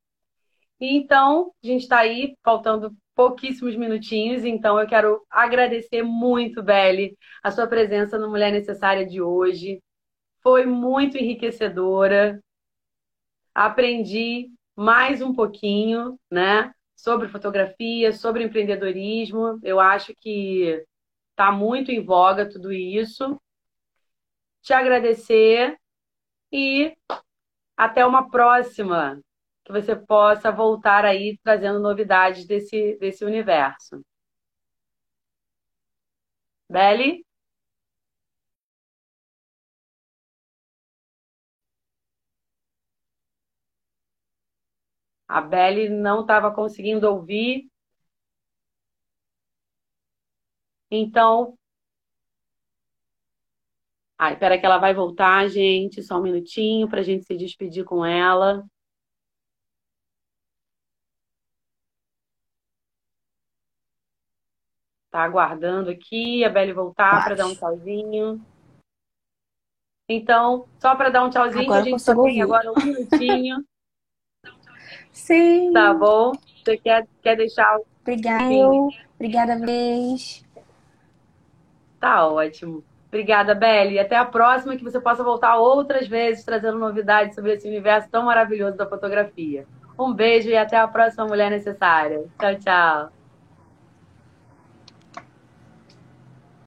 [0.80, 7.50] Então, a gente está aí, faltando pouquíssimos minutinhos, então eu quero agradecer muito, Belle, a
[7.50, 9.82] sua presença no Mulher Necessária de hoje.
[10.42, 12.40] Foi muito enriquecedora.
[13.54, 19.58] Aprendi mais um pouquinho, né, sobre fotografia, sobre empreendedorismo.
[19.64, 20.84] Eu acho que
[21.30, 23.36] está muito em voga tudo isso
[24.66, 25.78] te agradecer
[26.52, 26.92] e
[27.76, 29.20] até uma próxima,
[29.66, 34.00] que você possa voltar aí trazendo novidades desse, desse universo.
[36.70, 37.24] Beli?
[45.28, 47.68] A Beli não estava conseguindo ouvir.
[50.90, 51.56] Então,
[54.18, 56.02] Ai, espera que ela vai voltar, gente.
[56.02, 58.64] Só um minutinho para a gente se despedir com ela.
[65.16, 68.38] Tá aguardando aqui a Belle voltar para dar um tchauzinho.
[70.06, 73.64] Então, só para dar um tchauzinho, agora a gente só tem agora um minutinho.
[75.10, 75.72] Sim.
[75.72, 76.32] Tá bom?
[76.62, 77.78] Você quer, quer deixar.
[78.02, 78.44] Obrigada.
[79.14, 80.44] Obrigada, vez.
[81.98, 82.84] Tá ótimo.
[83.08, 83.98] Obrigada, Belle.
[83.98, 88.26] Até a próxima, que você possa voltar outras vezes trazendo novidades sobre esse universo tão
[88.26, 89.66] maravilhoso da fotografia.
[89.98, 92.26] Um beijo e até a próxima Mulher Necessária.
[92.38, 93.15] Tchau, tchau.